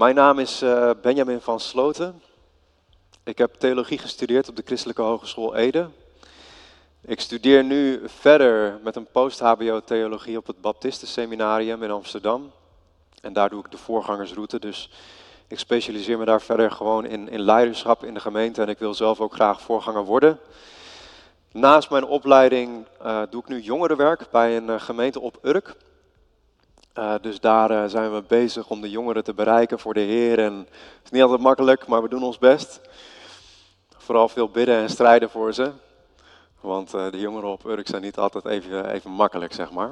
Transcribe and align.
Mijn 0.00 0.14
naam 0.14 0.38
is 0.38 0.62
uh, 0.62 0.90
Benjamin 1.02 1.40
van 1.40 1.60
Sloten. 1.60 2.22
Ik 3.24 3.38
heb 3.38 3.54
theologie 3.54 3.98
gestudeerd 3.98 4.48
op 4.48 4.56
de 4.56 4.62
Christelijke 4.64 5.02
Hogeschool 5.02 5.56
Ede. 5.56 5.88
Ik 7.00 7.20
studeer 7.20 7.64
nu 7.64 8.00
verder 8.04 8.78
met 8.82 8.96
een 8.96 9.06
post-HBO 9.12 9.80
theologie 9.84 10.36
op 10.36 10.46
het 10.46 10.60
Baptistenseminarium 10.60 11.82
in 11.82 11.90
Amsterdam. 11.90 12.50
En 13.22 13.32
daar 13.32 13.50
doe 13.50 13.64
ik 13.64 13.70
de 13.70 13.78
voorgangersroute, 13.78 14.58
dus 14.58 14.90
ik 15.48 15.58
specialiseer 15.58 16.18
me 16.18 16.24
daar 16.24 16.42
verder 16.42 16.70
gewoon 16.70 17.06
in, 17.06 17.28
in 17.28 17.40
leiderschap 17.40 18.04
in 18.04 18.14
de 18.14 18.20
gemeente 18.20 18.62
en 18.62 18.68
ik 18.68 18.78
wil 18.78 18.94
zelf 18.94 19.20
ook 19.20 19.34
graag 19.34 19.60
voorganger 19.60 20.04
worden. 20.04 20.38
Naast 21.52 21.90
mijn 21.90 22.04
opleiding 22.04 22.86
uh, 23.02 23.22
doe 23.30 23.42
ik 23.42 23.48
nu 23.48 23.60
jongerenwerk 23.60 24.26
bij 24.30 24.56
een 24.56 24.68
uh, 24.68 24.80
gemeente 24.80 25.20
op 25.20 25.38
Urk. 25.42 25.76
Uh, 26.98 27.14
dus 27.20 27.40
daar 27.40 27.90
zijn 27.90 28.14
we 28.14 28.22
bezig 28.26 28.68
om 28.68 28.80
de 28.80 28.90
jongeren 28.90 29.24
te 29.24 29.34
bereiken 29.34 29.78
voor 29.78 29.94
de 29.94 30.00
Heer. 30.00 30.38
En 30.38 30.56
het 30.56 31.04
is 31.04 31.10
niet 31.10 31.22
altijd 31.22 31.40
makkelijk, 31.40 31.86
maar 31.86 32.02
we 32.02 32.08
doen 32.08 32.22
ons 32.22 32.38
best. 32.38 32.80
Vooral 33.96 34.28
veel 34.28 34.48
bidden 34.48 34.76
en 34.76 34.90
strijden 34.90 35.30
voor 35.30 35.54
ze. 35.54 35.70
Want 36.60 36.90
de 36.90 37.18
jongeren 37.18 37.50
op 37.50 37.64
Urk 37.64 37.88
zijn 37.88 38.02
niet 38.02 38.18
altijd 38.18 38.46
even, 38.46 38.90
even 38.90 39.10
makkelijk, 39.10 39.52
zeg 39.52 39.70
maar. 39.70 39.90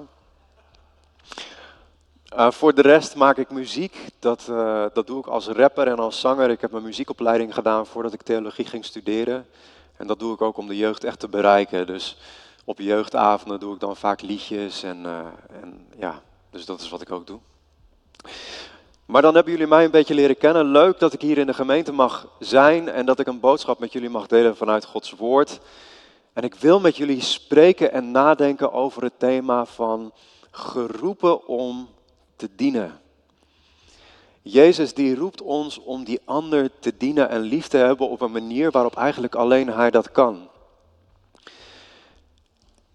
Voor 2.53 2.75
de 2.75 2.83
rest 2.83 3.17
maak 3.17 3.37
ik 3.37 3.51
muziek. 3.51 4.07
Dat, 4.19 4.45
dat 4.95 5.07
doe 5.07 5.19
ik 5.19 5.27
als 5.27 5.47
rapper 5.47 5.87
en 5.87 5.99
als 5.99 6.21
zanger. 6.21 6.51
Ik 6.51 6.61
heb 6.61 6.71
mijn 6.71 6.85
muziekopleiding 6.85 7.55
gedaan 7.55 7.87
voordat 7.87 8.13
ik 8.13 8.23
theologie 8.23 8.67
ging 8.67 8.85
studeren. 8.85 9.47
En 9.97 10.07
dat 10.07 10.19
doe 10.19 10.35
ik 10.35 10.43
ook 10.43 10.57
om 10.57 10.67
de 10.67 10.77
jeugd 10.77 11.05
echt 11.05 11.21
te 11.21 11.29
bereiken. 11.29 11.87
Dus 11.87 12.19
op 12.65 12.79
jeugdavonden 12.79 13.61
doe 13.61 13.75
ik 13.75 13.81
dan 13.81 13.97
vaak 13.97 14.23
liedjes. 14.23 14.83
En, 14.83 15.07
en 15.63 15.87
ja, 15.97 16.23
dus 16.51 16.65
dat 16.65 16.81
is 16.81 16.89
wat 16.89 17.01
ik 17.01 17.11
ook 17.11 17.27
doe. 17.27 17.39
Maar 19.07 19.23
dan 19.23 19.35
hebben 19.35 19.53
jullie 19.53 19.67
mij 19.67 19.85
een 19.85 19.91
beetje 19.91 20.15
leren 20.15 20.37
kennen. 20.37 20.67
Leuk 20.67 20.99
dat 20.99 21.13
ik 21.13 21.21
hier 21.21 21.39
in 21.39 21.47
de 21.47 21.55
gemeente 21.55 21.93
mag 21.93 22.29
zijn 22.39 22.89
en 22.89 23.07
dat 23.07 23.19
ik 23.19 23.27
een 23.27 23.41
boodschap 23.41 23.79
met 23.79 23.93
jullie 23.93 24.09
mag 24.09 24.27
delen 24.27 24.57
vanuit 24.57 24.85
Gods 24.85 25.11
woord. 25.11 25.61
En 26.33 26.43
ik 26.43 26.55
wil 26.55 26.81
met 26.81 26.97
jullie 26.97 27.21
spreken 27.21 27.93
en 27.93 28.11
nadenken 28.11 28.73
over 28.73 29.03
het 29.03 29.19
thema 29.19 29.65
van 29.65 30.13
geroepen 30.51 31.47
om 31.47 31.89
te 32.37 32.49
dienen. 32.57 33.01
Jezus 34.43 34.95
die 34.95 35.17
roept 35.17 35.43
ons 35.43 35.79
om 35.79 36.05
die 36.05 36.21
ander 36.25 36.71
te 36.79 36.97
dienen 36.97 37.29
en 37.29 37.41
lief 37.41 37.69
te 37.69 37.77
hebben 37.77 38.09
op 38.09 38.21
een 38.21 38.33
manier 38.33 38.71
waarop 38.71 38.97
eigenlijk 38.97 39.35
alleen 39.35 39.69
Hij 39.69 39.91
dat 39.91 40.11
kan. 40.11 40.49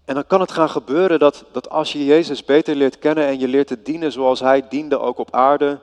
En 0.06 0.14
dan 0.14 0.28
kan 0.28 0.40
het 0.40 0.52
gaan 0.52 0.70
gebeuren 0.70 1.20
dat, 1.20 1.46
dat 1.52 1.70
als 1.70 1.92
je 1.92 2.06
Jezus 2.06 2.46
beter 2.46 2.76
leert 2.76 3.00
kennen 3.00 3.26
en 3.26 3.40
je 3.40 3.48
leert 3.48 3.68
te 3.68 3.82
dienen 3.82 4.12
zoals 4.12 4.40
Hij 4.40 4.68
diende 4.68 5.00
ook 5.00 5.18
op 5.18 5.36
aarde, 5.36 5.80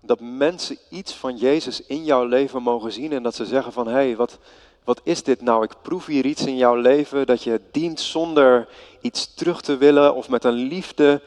dat 0.00 0.20
mensen 0.20 0.78
iets 0.88 1.14
van 1.14 1.36
Jezus 1.36 1.86
in 1.86 2.04
jouw 2.04 2.24
leven 2.24 2.62
mogen 2.62 2.92
zien 2.92 3.12
en 3.12 3.22
dat 3.22 3.34
ze 3.34 3.46
zeggen 3.46 3.72
van 3.72 3.86
hé, 3.86 3.92
hey, 3.92 4.16
wat, 4.16 4.38
wat 4.84 5.00
is 5.04 5.22
dit 5.22 5.40
nou? 5.40 5.64
Ik 5.64 5.74
proef 5.82 6.06
hier 6.06 6.26
iets 6.26 6.46
in 6.46 6.56
jouw 6.56 6.74
leven 6.74 7.26
dat 7.26 7.42
je 7.42 7.60
dient 7.70 8.00
zonder 8.00 8.68
iets 9.00 9.34
terug 9.34 9.60
te 9.60 9.76
willen 9.76 10.14
of 10.14 10.28
met 10.28 10.44
een 10.44 10.52
liefde 10.52 11.22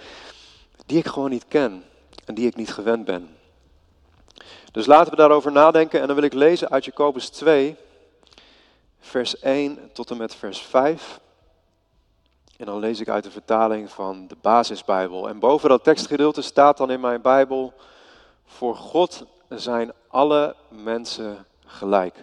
die 0.85 0.97
ik 0.97 1.07
gewoon 1.07 1.29
niet 1.29 1.45
ken 1.47 1.83
en 2.25 2.35
die 2.35 2.47
ik 2.47 2.55
niet 2.55 2.73
gewend 2.73 3.05
ben. 3.05 3.37
Dus 4.71 4.85
laten 4.85 5.11
we 5.11 5.17
daarover 5.17 5.51
nadenken 5.51 6.01
en 6.01 6.07
dan 6.07 6.15
wil 6.15 6.25
ik 6.25 6.33
lezen 6.33 6.69
uit 6.69 6.85
Jacobus 6.85 7.29
2, 7.29 7.75
vers 8.99 9.39
1 9.39 9.89
tot 9.93 10.11
en 10.11 10.17
met 10.17 10.35
vers 10.35 10.61
5. 10.61 11.19
En 12.59 12.65
dan 12.65 12.79
lees 12.79 12.99
ik 12.99 13.09
uit 13.09 13.23
de 13.23 13.31
vertaling 13.31 13.91
van 13.91 14.27
de 14.27 14.35
basisbijbel. 14.41 15.29
En 15.29 15.39
boven 15.39 15.69
dat 15.69 15.83
tekstgedeelte 15.83 16.41
staat 16.41 16.77
dan 16.77 16.91
in 16.91 16.99
mijn 16.99 17.21
Bijbel, 17.21 17.73
voor 18.45 18.75
God 18.75 19.25
zijn 19.49 19.91
alle 20.07 20.55
mensen 20.69 21.45
gelijk. 21.65 22.15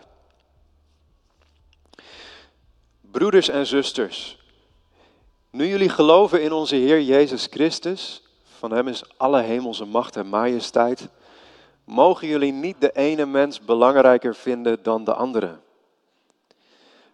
Broeders 3.01 3.49
en 3.49 3.67
zusters, 3.67 4.39
nu 5.51 5.67
jullie 5.67 5.89
geloven 5.89 6.43
in 6.43 6.53
onze 6.53 6.77
Heer 6.77 7.03
Jezus 7.03 7.47
Christus, 7.51 8.23
van 8.59 8.71
Hem 8.71 8.89
is 8.89 9.05
alle 9.17 9.41
hemelse 9.41 9.85
macht 9.85 10.17
en 10.17 10.29
majesteit. 10.29 11.09
Mogen 11.85 12.29
jullie 12.29 12.53
niet 12.53 12.81
de 12.81 12.93
ene 12.93 13.27
mens 13.27 13.61
belangrijker 13.61 14.35
vinden 14.35 14.83
dan 14.83 15.05
de 15.05 15.15
andere? 15.15 15.59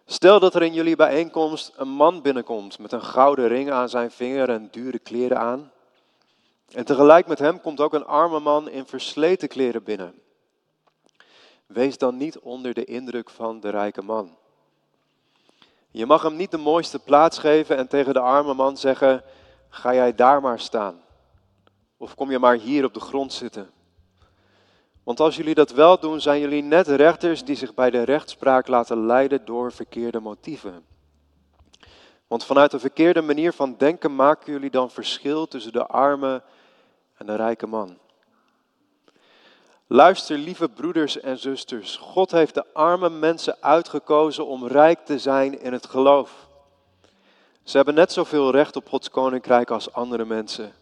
Stel 0.05 0.39
dat 0.39 0.55
er 0.55 0.61
in 0.61 0.73
jullie 0.73 0.95
bijeenkomst 0.95 1.71
een 1.75 1.89
man 1.89 2.21
binnenkomt 2.21 2.79
met 2.79 2.91
een 2.91 3.03
gouden 3.03 3.47
ring 3.47 3.71
aan 3.71 3.89
zijn 3.89 4.11
vinger 4.11 4.49
en 4.49 4.67
dure 4.71 4.99
kleren 4.99 5.39
aan. 5.39 5.71
En 6.71 6.85
tegelijk 6.85 7.27
met 7.27 7.39
hem 7.39 7.61
komt 7.61 7.79
ook 7.79 7.93
een 7.93 8.05
arme 8.05 8.39
man 8.39 8.69
in 8.69 8.85
versleten 8.85 9.47
kleren 9.47 9.83
binnen. 9.83 10.21
Wees 11.65 11.97
dan 11.97 12.17
niet 12.17 12.39
onder 12.39 12.73
de 12.73 12.85
indruk 12.85 13.29
van 13.29 13.59
de 13.59 13.69
rijke 13.69 14.01
man. 14.01 14.37
Je 15.91 16.05
mag 16.05 16.21
hem 16.21 16.35
niet 16.35 16.51
de 16.51 16.57
mooiste 16.57 16.99
plaats 16.99 17.37
geven 17.37 17.77
en 17.77 17.87
tegen 17.87 18.13
de 18.13 18.19
arme 18.19 18.53
man 18.53 18.77
zeggen: 18.77 19.23
Ga 19.69 19.93
jij 19.93 20.15
daar 20.15 20.41
maar 20.41 20.59
staan. 20.59 21.01
Of 21.97 22.15
kom 22.15 22.31
je 22.31 22.39
maar 22.39 22.55
hier 22.55 22.85
op 22.85 22.93
de 22.93 22.99
grond 22.99 23.33
zitten? 23.33 23.71
Want 25.03 25.19
als 25.19 25.35
jullie 25.35 25.55
dat 25.55 25.71
wel 25.71 25.99
doen, 25.99 26.21
zijn 26.21 26.39
jullie 26.39 26.63
net 26.63 26.87
rechters 26.87 27.43
die 27.43 27.55
zich 27.55 27.73
bij 27.73 27.89
de 27.89 28.03
rechtspraak 28.03 28.67
laten 28.67 29.05
leiden 29.05 29.45
door 29.45 29.71
verkeerde 29.71 30.19
motieven. 30.19 30.85
Want 32.27 32.45
vanuit 32.45 32.73
een 32.73 32.79
verkeerde 32.79 33.21
manier 33.21 33.53
van 33.53 33.75
denken 33.77 34.15
maken 34.15 34.51
jullie 34.51 34.69
dan 34.69 34.91
verschil 34.91 35.47
tussen 35.47 35.71
de 35.71 35.85
arme 35.85 36.41
en 37.17 37.25
de 37.25 37.35
rijke 37.35 37.67
man. 37.67 37.97
Luister, 39.87 40.37
lieve 40.37 40.69
broeders 40.69 41.19
en 41.19 41.37
zusters, 41.37 41.97
God 41.97 42.31
heeft 42.31 42.53
de 42.53 42.65
arme 42.73 43.09
mensen 43.09 43.57
uitgekozen 43.59 44.47
om 44.47 44.67
rijk 44.67 44.99
te 44.99 45.19
zijn 45.19 45.61
in 45.61 45.73
het 45.73 45.85
geloof. 45.85 46.47
Ze 47.63 47.75
hebben 47.77 47.95
net 47.95 48.11
zoveel 48.11 48.51
recht 48.51 48.75
op 48.75 48.89
Gods 48.89 49.09
koninkrijk 49.09 49.71
als 49.71 49.93
andere 49.93 50.25
mensen. 50.25 50.73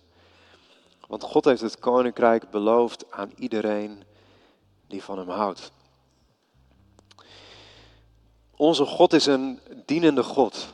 Want 1.08 1.24
God 1.24 1.46
heeft 1.46 1.62
het 1.62 1.80
koninkrijk 1.80 2.50
beloofd 2.50 3.12
aan 3.12 3.32
iedereen 3.36 4.04
die 4.92 5.04
van 5.04 5.18
hem 5.18 5.30
houdt. 5.30 5.72
Onze 8.56 8.86
God 8.86 9.14
is 9.14 9.26
een 9.26 9.60
dienende 9.86 10.24
God. 10.24 10.74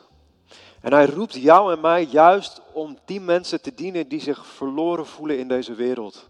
En 0.82 0.94
hij 0.94 1.06
roept 1.06 1.34
jou 1.34 1.74
en 1.74 1.82
mij 1.82 2.04
juist 2.04 2.62
om 2.74 2.98
die 3.06 3.22
mensen 3.22 3.62
te 3.62 3.74
dienen 3.74 4.08
die 4.08 4.22
zich 4.22 4.46
verloren 4.46 5.06
voelen 5.06 5.40
in 5.40 5.48
deze 5.48 5.74
wereld. 5.74 6.30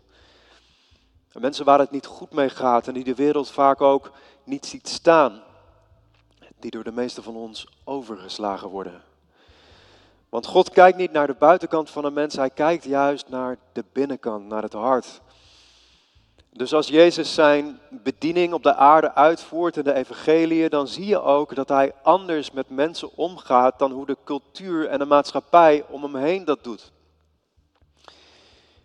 En 1.31 1.41
mensen 1.41 1.65
waar 1.65 1.79
het 1.79 1.91
niet 1.91 2.05
goed 2.05 2.31
mee 2.31 2.49
gaat 2.49 2.87
en 2.87 2.93
die 2.93 3.03
de 3.03 3.15
wereld 3.15 3.51
vaak 3.51 3.81
ook 3.81 4.11
niet 4.43 4.65
ziet 4.65 4.87
staan. 4.87 5.43
Die 6.59 6.71
door 6.71 6.83
de 6.83 6.91
meeste 6.91 7.21
van 7.21 7.35
ons 7.35 7.67
overgeslagen 7.83 8.69
worden. 8.69 9.03
Want 10.29 10.45
God 10.45 10.69
kijkt 10.69 10.97
niet 10.97 11.11
naar 11.11 11.27
de 11.27 11.35
buitenkant 11.39 11.89
van 11.89 12.05
een 12.05 12.13
mens, 12.13 12.35
hij 12.35 12.49
kijkt 12.49 12.83
juist 12.83 13.29
naar 13.29 13.57
de 13.71 13.85
binnenkant, 13.91 14.47
naar 14.47 14.61
het 14.61 14.73
hart. 14.73 15.21
Dus 16.57 16.73
als 16.73 16.87
Jezus 16.87 17.33
zijn 17.33 17.79
bediening 17.89 18.53
op 18.53 18.63
de 18.63 18.75
aarde 18.75 19.15
uitvoert 19.15 19.77
in 19.77 19.83
de 19.83 19.93
evangelie, 19.93 20.69
dan 20.69 20.87
zie 20.87 21.05
je 21.05 21.21
ook 21.21 21.55
dat 21.55 21.69
hij 21.69 21.93
anders 22.03 22.51
met 22.51 22.69
mensen 22.69 23.09
omgaat 23.15 23.79
dan 23.79 23.91
hoe 23.91 24.05
de 24.05 24.17
cultuur 24.23 24.87
en 24.87 24.99
de 24.99 25.05
maatschappij 25.05 25.85
om 25.89 26.03
hem 26.03 26.15
heen 26.15 26.45
dat 26.45 26.63
doet. 26.63 26.91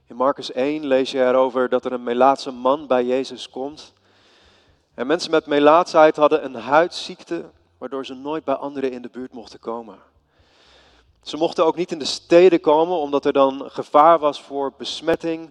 In 0.07 0.17
Marcus 0.17 0.53
1 0.53 0.87
lees 0.87 1.11
je 1.11 1.25
erover 1.25 1.69
dat 1.69 1.85
er 1.85 1.93
een 1.93 2.03
Melaatse 2.03 2.51
man 2.51 2.87
bij 2.87 3.05
Jezus 3.05 3.51
komt. 3.51 3.93
En 4.95 5.07
mensen 5.07 5.31
met 5.31 5.47
melaatsheid 5.47 6.17
hadden 6.17 6.45
een 6.45 6.55
huidziekte, 6.55 7.45
waardoor 7.79 8.07
ze 8.07 8.15
nooit 8.15 8.45
bij 8.45 8.55
anderen 8.55 8.93
in 8.93 9.03
de 9.03 9.11
buurt 9.13 9.33
mochten 9.33 9.59
komen. 9.59 9.99
Ze 11.23 11.37
mochten 11.37 11.65
ook 11.65 11.77
niet 11.77 11.93
in 11.93 11.99
de 11.99 12.05
steden 12.05 12.61
komen, 12.61 12.97
omdat 12.97 13.25
er 13.25 13.33
dan 13.33 13.71
gevaar 13.71 14.19
was 14.19 14.43
voor 14.43 14.73
besmetting. 14.79 15.51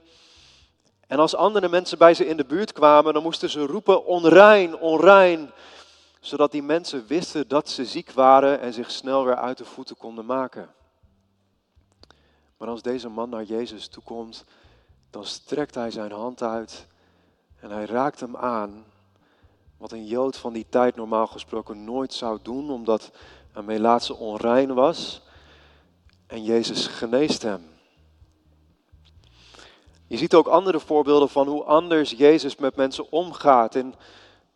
En 1.11 1.19
als 1.19 1.35
andere 1.35 1.69
mensen 1.69 1.97
bij 1.97 2.13
ze 2.13 2.25
in 2.25 2.37
de 2.37 2.45
buurt 2.45 2.71
kwamen, 2.71 3.13
dan 3.13 3.23
moesten 3.23 3.49
ze 3.49 3.65
roepen 3.65 4.05
onrein, 4.05 4.77
onrein, 4.77 5.51
zodat 6.19 6.51
die 6.51 6.63
mensen 6.63 7.07
wisten 7.07 7.47
dat 7.47 7.69
ze 7.69 7.85
ziek 7.85 8.11
waren 8.11 8.59
en 8.59 8.73
zich 8.73 8.91
snel 8.91 9.25
weer 9.25 9.35
uit 9.35 9.57
de 9.57 9.65
voeten 9.65 9.97
konden 9.97 10.25
maken. 10.25 10.69
Maar 12.57 12.67
als 12.67 12.81
deze 12.81 13.09
man 13.09 13.29
naar 13.29 13.43
Jezus 13.43 13.87
toekomt, 13.87 14.45
dan 15.09 15.25
strekt 15.25 15.75
hij 15.75 15.91
zijn 15.91 16.11
hand 16.11 16.43
uit 16.43 16.87
en 17.59 17.71
hij 17.71 17.85
raakt 17.85 18.19
hem 18.19 18.37
aan. 18.37 18.85
Wat 19.77 19.91
een 19.91 20.05
Jood 20.05 20.37
van 20.37 20.53
die 20.53 20.65
tijd 20.69 20.95
normaal 20.95 21.27
gesproken 21.27 21.83
nooit 21.83 22.13
zou 22.13 22.39
doen, 22.41 22.69
omdat 22.69 23.11
een 23.53 23.65
Melaatse 23.65 24.15
onrein 24.15 24.73
was. 24.73 25.21
En 26.27 26.43
Jezus 26.43 26.87
geneest 26.87 27.41
hem. 27.41 27.70
Je 30.11 30.17
ziet 30.17 30.33
ook 30.33 30.47
andere 30.47 30.79
voorbeelden 30.79 31.29
van 31.29 31.47
hoe 31.47 31.63
anders 31.63 32.11
Jezus 32.11 32.55
met 32.55 32.75
mensen 32.75 33.11
omgaat. 33.11 33.75
In 33.75 33.95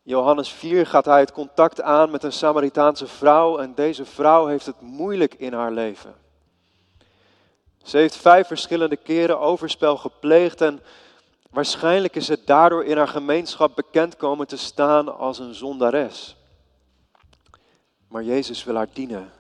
Johannes 0.04 0.50
4 0.50 0.86
gaat 0.86 1.06
hij 1.06 1.20
het 1.20 1.32
contact 1.32 1.82
aan 1.82 2.12
met 2.12 2.24
een 2.24 2.32
Samaritaanse 2.32 3.08
vrouw 3.08 3.58
en 3.58 3.74
deze 3.76 4.06
vrouw 4.06 4.46
heeft 4.46 4.66
het 4.66 4.82
moeilijk 4.82 5.34
in 5.34 5.54
haar 5.54 5.72
leven. 5.72 6.16
Ze 7.84 7.98
heeft 7.98 8.16
vijf 8.16 8.48
verschillende 8.48 8.96
keren 8.96 9.40
overspel 9.40 9.98
gepleegd 9.98 10.62
en 10.62 10.82
Waarschijnlijk 11.50 12.16
is 12.16 12.28
het 12.28 12.48
daardoor 12.48 12.86
in 12.86 12.98
haar 12.98 13.08
gemeenschap 13.08 13.76
bekend 13.76 14.16
komen 14.16 14.48
te 14.48 14.58
staan 14.58 15.18
als 15.18 15.40
een 15.40 15.54
zondares. 15.54 16.36
Maar 18.08 18.24
Jezus 18.24 18.64
wil 18.64 18.76
haar 18.76 18.90
dienen. 18.94 19.32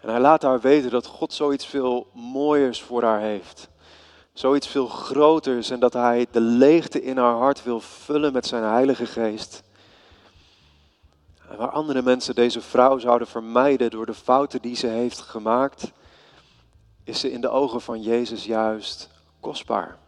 En 0.00 0.08
hij 0.08 0.20
laat 0.20 0.42
haar 0.42 0.60
weten 0.60 0.90
dat 0.90 1.06
God 1.06 1.32
zoiets 1.32 1.66
veel 1.66 2.06
mooiers 2.12 2.82
voor 2.82 3.02
haar 3.02 3.20
heeft. 3.20 3.68
Zoiets 4.32 4.66
veel 4.66 4.86
groters 4.86 5.70
en 5.70 5.80
dat 5.80 5.92
hij 5.92 6.26
de 6.30 6.40
leegte 6.40 7.02
in 7.02 7.16
haar 7.16 7.36
hart 7.36 7.62
wil 7.62 7.80
vullen 7.80 8.32
met 8.32 8.46
zijn 8.46 8.62
Heilige 8.62 9.06
Geest. 9.06 9.62
Waar 11.56 11.70
andere 11.70 12.02
mensen 12.02 12.34
deze 12.34 12.60
vrouw 12.60 12.98
zouden 12.98 13.28
vermijden 13.28 13.90
door 13.90 14.06
de 14.06 14.14
fouten 14.14 14.62
die 14.62 14.76
ze 14.76 14.86
heeft 14.86 15.20
gemaakt, 15.20 15.92
is 17.04 17.20
ze 17.20 17.32
in 17.32 17.40
de 17.40 17.48
ogen 17.48 17.80
van 17.80 18.02
Jezus 18.02 18.44
juist 18.44 19.08
kostbaar. 19.40 19.98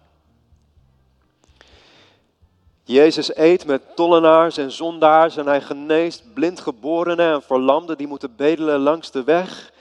Jezus 2.84 3.36
eet 3.36 3.66
met 3.66 3.96
tollenaars 3.96 4.56
en 4.56 4.72
zondaars 4.72 5.36
en 5.36 5.46
hij 5.46 5.60
geneest 5.60 6.34
blindgeborenen 6.34 7.32
en 7.32 7.42
verlamden 7.42 7.96
die 7.96 8.06
moeten 8.06 8.36
bedelen 8.36 8.80
langs 8.80 9.10
de 9.10 9.24
weg. 9.24 9.72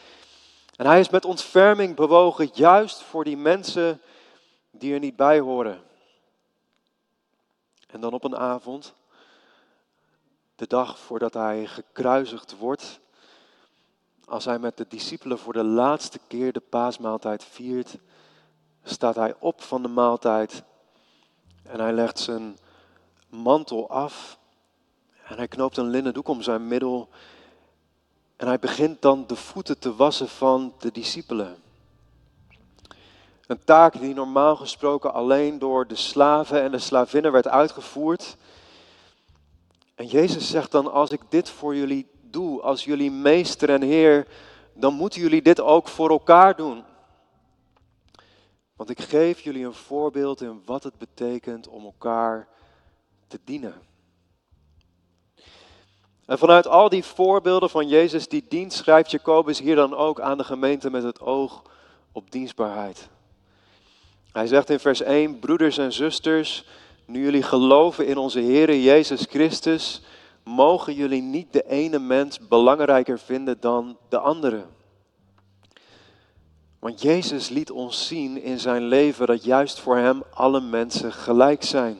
En 0.75 0.85
hij 0.85 0.99
is 0.99 1.09
met 1.09 1.25
ontferming 1.25 1.95
bewogen 1.95 2.49
juist 2.53 3.01
voor 3.01 3.23
die 3.23 3.37
mensen 3.37 4.01
die 4.71 4.93
er 4.93 4.99
niet 4.99 5.15
bij 5.15 5.39
horen. 5.39 5.81
En 7.87 8.01
dan 8.01 8.13
op 8.13 8.23
een 8.23 8.37
avond, 8.37 8.93
de 10.55 10.67
dag 10.67 10.99
voordat 10.99 11.33
hij 11.33 11.65
gekruisigd 11.67 12.57
wordt, 12.57 12.99
als 14.25 14.45
hij 14.45 14.59
met 14.59 14.77
de 14.77 14.85
discipelen 14.87 15.39
voor 15.39 15.53
de 15.53 15.63
laatste 15.63 16.19
keer 16.27 16.53
de 16.53 16.59
paasmaaltijd 16.59 17.43
viert, 17.43 17.97
staat 18.83 19.15
hij 19.15 19.35
op 19.39 19.61
van 19.61 19.81
de 19.81 19.87
maaltijd 19.87 20.63
en 21.63 21.79
hij 21.79 21.93
legt 21.93 22.19
zijn 22.19 22.57
mantel 23.29 23.89
af 23.89 24.37
en 25.27 25.37
hij 25.37 25.47
knoopt 25.47 25.77
een 25.77 25.89
linnen 25.89 26.13
doek 26.13 26.27
om 26.27 26.41
zijn 26.41 26.67
middel 26.67 27.09
en 28.35 28.47
hij 28.47 28.59
begint 28.59 29.01
dan 29.01 29.27
de 29.27 29.35
voeten 29.35 29.79
te 29.79 29.95
wassen 29.95 30.27
van 30.27 30.73
de 30.79 30.91
discipelen. 30.91 31.57
Een 33.51 33.63
taak 33.63 33.99
die 33.99 34.13
normaal 34.13 34.55
gesproken 34.55 35.13
alleen 35.13 35.59
door 35.59 35.87
de 35.87 35.95
slaven 35.95 36.61
en 36.61 36.71
de 36.71 36.79
slavinnen 36.79 37.31
werd 37.31 37.47
uitgevoerd. 37.47 38.37
En 39.95 40.05
Jezus 40.05 40.49
zegt 40.49 40.71
dan, 40.71 40.91
als 40.91 41.09
ik 41.09 41.21
dit 41.29 41.49
voor 41.49 41.75
jullie 41.75 42.07
doe, 42.21 42.61
als 42.61 42.83
jullie 42.83 43.11
meester 43.11 43.69
en 43.69 43.81
heer, 43.81 44.27
dan 44.73 44.93
moeten 44.93 45.21
jullie 45.21 45.41
dit 45.41 45.59
ook 45.59 45.87
voor 45.87 46.09
elkaar 46.09 46.55
doen. 46.55 46.83
Want 48.75 48.89
ik 48.89 49.01
geef 49.01 49.39
jullie 49.41 49.65
een 49.65 49.73
voorbeeld 49.73 50.41
in 50.41 50.61
wat 50.65 50.83
het 50.83 50.97
betekent 50.97 51.67
om 51.67 51.83
elkaar 51.83 52.47
te 53.27 53.39
dienen. 53.43 53.73
En 56.25 56.37
vanuit 56.37 56.67
al 56.67 56.89
die 56.89 57.03
voorbeelden 57.03 57.69
van 57.69 57.87
Jezus 57.87 58.27
die 58.27 58.45
dient, 58.47 58.73
schrijft 58.73 59.11
Jacobus 59.11 59.59
hier 59.59 59.75
dan 59.75 59.95
ook 59.95 60.19
aan 60.19 60.37
de 60.37 60.43
gemeente 60.43 60.89
met 60.89 61.03
het 61.03 61.19
oog 61.19 61.61
op 62.11 62.31
dienstbaarheid. 62.31 63.09
Hij 64.31 64.47
zegt 64.47 64.69
in 64.69 64.79
vers 64.79 65.01
1, 65.01 65.39
broeders 65.39 65.77
en 65.77 65.93
zusters, 65.93 66.65
nu 67.05 67.23
jullie 67.23 67.43
geloven 67.43 68.07
in 68.07 68.17
onze 68.17 68.39
Heer 68.39 68.75
Jezus 68.75 69.25
Christus, 69.29 70.01
mogen 70.43 70.93
jullie 70.93 71.21
niet 71.21 71.53
de 71.53 71.67
ene 71.67 71.99
mens 71.99 72.47
belangrijker 72.47 73.19
vinden 73.19 73.57
dan 73.59 73.97
de 74.09 74.17
andere. 74.17 74.65
Want 76.79 77.01
Jezus 77.01 77.49
liet 77.49 77.71
ons 77.71 78.07
zien 78.07 78.41
in 78.41 78.59
zijn 78.59 78.83
leven 78.83 79.27
dat 79.27 79.43
juist 79.43 79.79
voor 79.79 79.97
hem 79.97 80.23
alle 80.33 80.61
mensen 80.61 81.13
gelijk 81.13 81.63
zijn. 81.63 81.97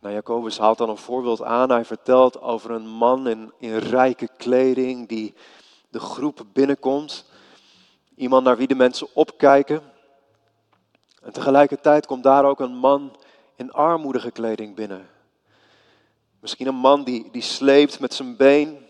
Nou, 0.00 0.14
Jacobus 0.14 0.58
haalt 0.58 0.78
dan 0.78 0.88
een 0.88 0.96
voorbeeld 0.96 1.42
aan. 1.42 1.70
Hij 1.70 1.84
vertelt 1.84 2.40
over 2.40 2.70
een 2.70 2.88
man 2.88 3.28
in, 3.28 3.52
in 3.58 3.76
rijke 3.76 4.28
kleding 4.36 5.08
die 5.08 5.34
de 5.88 6.00
groep 6.00 6.44
binnenkomt. 6.52 7.24
Iemand 8.14 8.44
naar 8.44 8.56
wie 8.56 8.66
de 8.66 8.74
mensen 8.74 9.08
opkijken. 9.14 9.91
En 11.22 11.32
tegelijkertijd 11.32 12.06
komt 12.06 12.22
daar 12.22 12.44
ook 12.44 12.60
een 12.60 12.76
man 12.76 13.16
in 13.56 13.72
armoedige 13.72 14.30
kleding 14.30 14.74
binnen. 14.74 15.08
Misschien 16.40 16.66
een 16.66 16.74
man 16.74 17.04
die, 17.04 17.28
die 17.30 17.42
sleept 17.42 18.00
met 18.00 18.14
zijn 18.14 18.36
been, 18.36 18.86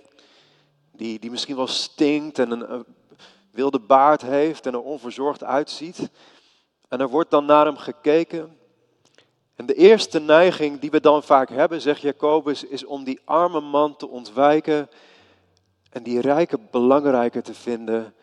die, 0.92 1.18
die 1.18 1.30
misschien 1.30 1.56
wel 1.56 1.66
stinkt 1.66 2.38
en 2.38 2.50
een, 2.50 2.84
wilde 3.50 3.80
baard 3.80 4.22
heeft 4.22 4.66
en 4.66 4.72
er 4.72 4.82
onverzorgd 4.82 5.44
uitziet. 5.44 6.10
En 6.88 7.00
er 7.00 7.08
wordt 7.08 7.30
dan 7.30 7.44
naar 7.44 7.64
hem 7.64 7.76
gekeken. 7.76 8.56
En 9.54 9.66
de 9.66 9.74
eerste 9.74 10.20
neiging 10.20 10.80
die 10.80 10.90
we 10.90 11.00
dan 11.00 11.22
vaak 11.22 11.48
hebben, 11.48 11.80
zegt 11.80 12.00
Jacobus, 12.00 12.64
is 12.64 12.84
om 12.84 13.04
die 13.04 13.20
arme 13.24 13.60
man 13.60 13.96
te 13.96 14.08
ontwijken 14.08 14.88
en 15.90 16.02
die 16.02 16.20
rijke 16.20 16.58
belangrijker 16.70 17.42
te 17.42 17.54
vinden 17.54 18.14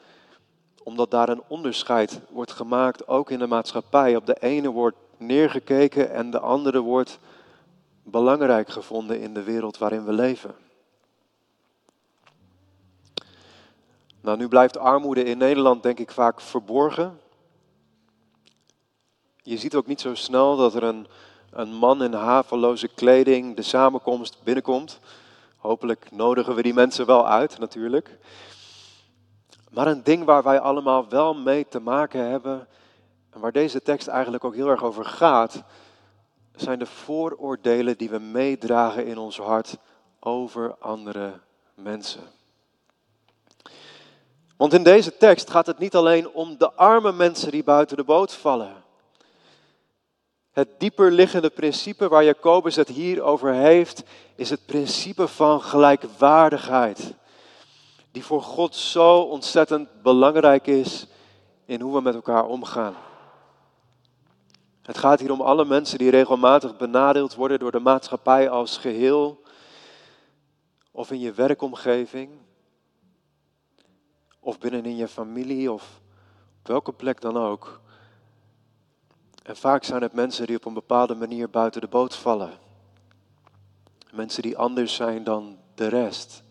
omdat 0.89 1.11
daar 1.11 1.29
een 1.29 1.43
onderscheid 1.47 2.19
wordt 2.29 2.51
gemaakt, 2.51 3.07
ook 3.07 3.31
in 3.31 3.39
de 3.39 3.47
maatschappij. 3.47 4.15
Op 4.15 4.25
de 4.25 4.37
ene 4.39 4.69
wordt 4.69 4.97
neergekeken 5.17 6.11
en 6.11 6.31
de 6.31 6.39
andere 6.39 6.79
wordt 6.79 7.19
belangrijk 8.03 8.69
gevonden 8.69 9.21
in 9.21 9.33
de 9.33 9.43
wereld 9.43 9.77
waarin 9.77 10.05
we 10.05 10.13
leven. 10.13 10.55
Nou, 14.21 14.37
nu 14.37 14.47
blijft 14.47 14.77
armoede 14.77 15.23
in 15.23 15.37
Nederland 15.37 15.83
denk 15.83 15.99
ik 15.99 16.11
vaak 16.11 16.41
verborgen. 16.41 17.19
Je 19.43 19.57
ziet 19.57 19.75
ook 19.75 19.87
niet 19.87 20.01
zo 20.01 20.15
snel 20.15 20.57
dat 20.57 20.75
er 20.75 20.83
een, 20.83 21.07
een 21.51 21.73
man 21.73 22.03
in 22.03 22.13
haveloze 22.13 22.87
kleding 22.87 23.55
de 23.55 23.61
samenkomst 23.61 24.37
binnenkomt. 24.43 24.99
Hopelijk 25.57 26.11
nodigen 26.11 26.55
we 26.55 26.61
die 26.61 26.73
mensen 26.73 27.05
wel 27.05 27.27
uit, 27.27 27.59
natuurlijk. 27.59 28.17
Maar 29.69 29.87
een 29.87 30.03
ding 30.03 30.25
waar 30.25 30.43
wij 30.43 30.59
allemaal 30.59 31.09
wel 31.09 31.33
mee 31.33 31.67
te 31.67 31.79
maken 31.79 32.29
hebben, 32.29 32.67
en 33.29 33.39
waar 33.39 33.51
deze 33.51 33.81
tekst 33.81 34.07
eigenlijk 34.07 34.43
ook 34.43 34.55
heel 34.55 34.69
erg 34.69 34.83
over 34.83 35.05
gaat, 35.05 35.63
zijn 36.55 36.79
de 36.79 36.85
vooroordelen 36.85 37.97
die 37.97 38.09
we 38.09 38.19
meedragen 38.19 39.05
in 39.05 39.17
ons 39.17 39.37
hart 39.37 39.77
over 40.19 40.75
andere 40.79 41.39
mensen. 41.75 42.21
Want 44.57 44.73
in 44.73 44.83
deze 44.83 45.17
tekst 45.17 45.49
gaat 45.49 45.65
het 45.65 45.79
niet 45.79 45.95
alleen 45.95 46.29
om 46.29 46.57
de 46.57 46.73
arme 46.73 47.11
mensen 47.11 47.51
die 47.51 47.63
buiten 47.63 47.97
de 47.97 48.03
boot 48.03 48.33
vallen. 48.33 48.73
Het 50.51 50.69
dieper 50.77 51.11
liggende 51.11 51.49
principe 51.49 52.07
waar 52.07 52.23
Jacobus 52.23 52.75
het 52.75 52.87
hier 52.87 53.21
over 53.21 53.53
heeft, 53.53 54.03
is 54.35 54.49
het 54.49 54.65
principe 54.65 55.27
van 55.27 55.61
gelijkwaardigheid 55.61 57.13
die 58.11 58.25
voor 58.25 58.41
God 58.41 58.75
zo 58.75 59.19
ontzettend 59.21 60.01
belangrijk 60.01 60.67
is 60.67 61.07
in 61.65 61.81
hoe 61.81 61.93
we 61.93 62.01
met 62.01 62.15
elkaar 62.15 62.45
omgaan. 62.45 62.95
Het 64.81 64.97
gaat 64.97 65.19
hier 65.19 65.31
om 65.31 65.41
alle 65.41 65.65
mensen 65.65 65.97
die 65.97 66.09
regelmatig 66.09 66.77
benadeeld 66.77 67.35
worden 67.35 67.59
door 67.59 67.71
de 67.71 67.79
maatschappij 67.79 68.49
als 68.49 68.77
geheel, 68.77 69.41
of 70.91 71.11
in 71.11 71.19
je 71.19 71.31
werkomgeving, 71.31 72.29
of 74.39 74.59
binnenin 74.59 74.95
je 74.95 75.07
familie, 75.07 75.71
of 75.71 75.99
op 76.59 76.67
welke 76.67 76.93
plek 76.93 77.21
dan 77.21 77.37
ook. 77.37 77.81
En 79.43 79.57
vaak 79.57 79.83
zijn 79.83 80.01
het 80.01 80.13
mensen 80.13 80.47
die 80.47 80.55
op 80.55 80.65
een 80.65 80.73
bepaalde 80.73 81.15
manier 81.15 81.49
buiten 81.49 81.81
de 81.81 81.87
boot 81.87 82.15
vallen. 82.15 82.51
Mensen 84.11 84.41
die 84.41 84.57
anders 84.57 84.95
zijn 84.95 85.23
dan 85.23 85.57
de 85.75 85.87
rest. 85.87 86.43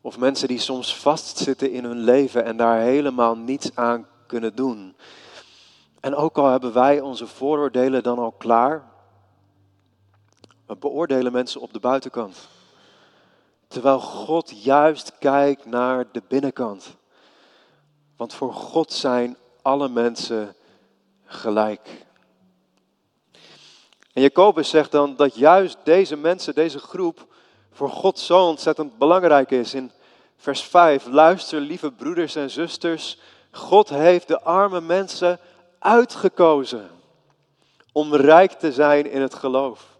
Of 0.00 0.18
mensen 0.18 0.48
die 0.48 0.58
soms 0.58 0.96
vastzitten 0.96 1.70
in 1.70 1.84
hun 1.84 1.98
leven 1.98 2.44
en 2.44 2.56
daar 2.56 2.80
helemaal 2.80 3.36
niets 3.36 3.70
aan 3.74 4.06
kunnen 4.26 4.54
doen. 4.54 4.96
En 6.00 6.14
ook 6.14 6.38
al 6.38 6.46
hebben 6.46 6.72
wij 6.72 7.00
onze 7.00 7.26
vooroordelen 7.26 8.02
dan 8.02 8.18
al 8.18 8.32
klaar, 8.32 8.88
we 10.66 10.76
beoordelen 10.76 11.32
mensen 11.32 11.60
op 11.60 11.72
de 11.72 11.80
buitenkant. 11.80 12.48
Terwijl 13.68 14.00
God 14.00 14.62
juist 14.62 15.18
kijkt 15.18 15.66
naar 15.66 16.06
de 16.12 16.22
binnenkant. 16.28 16.96
Want 18.16 18.34
voor 18.34 18.52
God 18.52 18.92
zijn 18.92 19.36
alle 19.62 19.88
mensen 19.88 20.54
gelijk. 21.24 22.06
En 24.12 24.22
Jacobus 24.22 24.68
zegt 24.68 24.90
dan 24.90 25.16
dat 25.16 25.34
juist 25.34 25.78
deze 25.82 26.16
mensen, 26.16 26.54
deze 26.54 26.78
groep, 26.78 27.26
voor 27.78 27.90
God 27.90 28.18
zo 28.18 28.46
ontzettend 28.46 28.98
belangrijk 28.98 29.50
is. 29.50 29.74
In 29.74 29.90
vers 30.36 30.62
5, 30.62 31.06
luister 31.06 31.60
lieve 31.60 31.92
broeders 31.92 32.34
en 32.36 32.50
zusters, 32.50 33.18
God 33.50 33.88
heeft 33.88 34.28
de 34.28 34.40
arme 34.42 34.80
mensen 34.80 35.38
uitgekozen 35.78 36.90
om 37.92 38.14
rijk 38.14 38.52
te 38.52 38.72
zijn 38.72 39.10
in 39.10 39.20
het 39.20 39.34
geloof. 39.34 39.98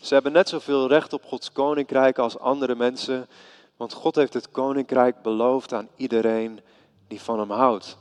Ze 0.00 0.14
hebben 0.14 0.32
net 0.32 0.48
zoveel 0.48 0.88
recht 0.88 1.12
op 1.12 1.24
Gods 1.24 1.52
koninkrijk 1.52 2.18
als 2.18 2.38
andere 2.38 2.74
mensen, 2.74 3.28
want 3.76 3.92
God 3.92 4.14
heeft 4.14 4.34
het 4.34 4.50
koninkrijk 4.50 5.22
beloofd 5.22 5.72
aan 5.72 5.88
iedereen 5.96 6.60
die 7.08 7.20
van 7.20 7.38
hem 7.38 7.50
houdt. 7.50 7.96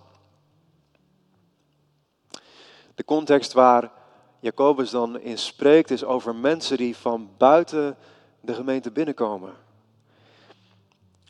De 2.95 3.05
context 3.05 3.53
waar 3.53 3.91
Jacobus 4.39 4.89
dan 4.89 5.19
in 5.19 5.37
spreekt 5.37 5.91
is 5.91 6.03
over 6.03 6.35
mensen 6.35 6.77
die 6.77 6.97
van 6.97 7.29
buiten 7.37 7.97
de 8.41 8.53
gemeente 8.53 8.91
binnenkomen. 8.91 9.53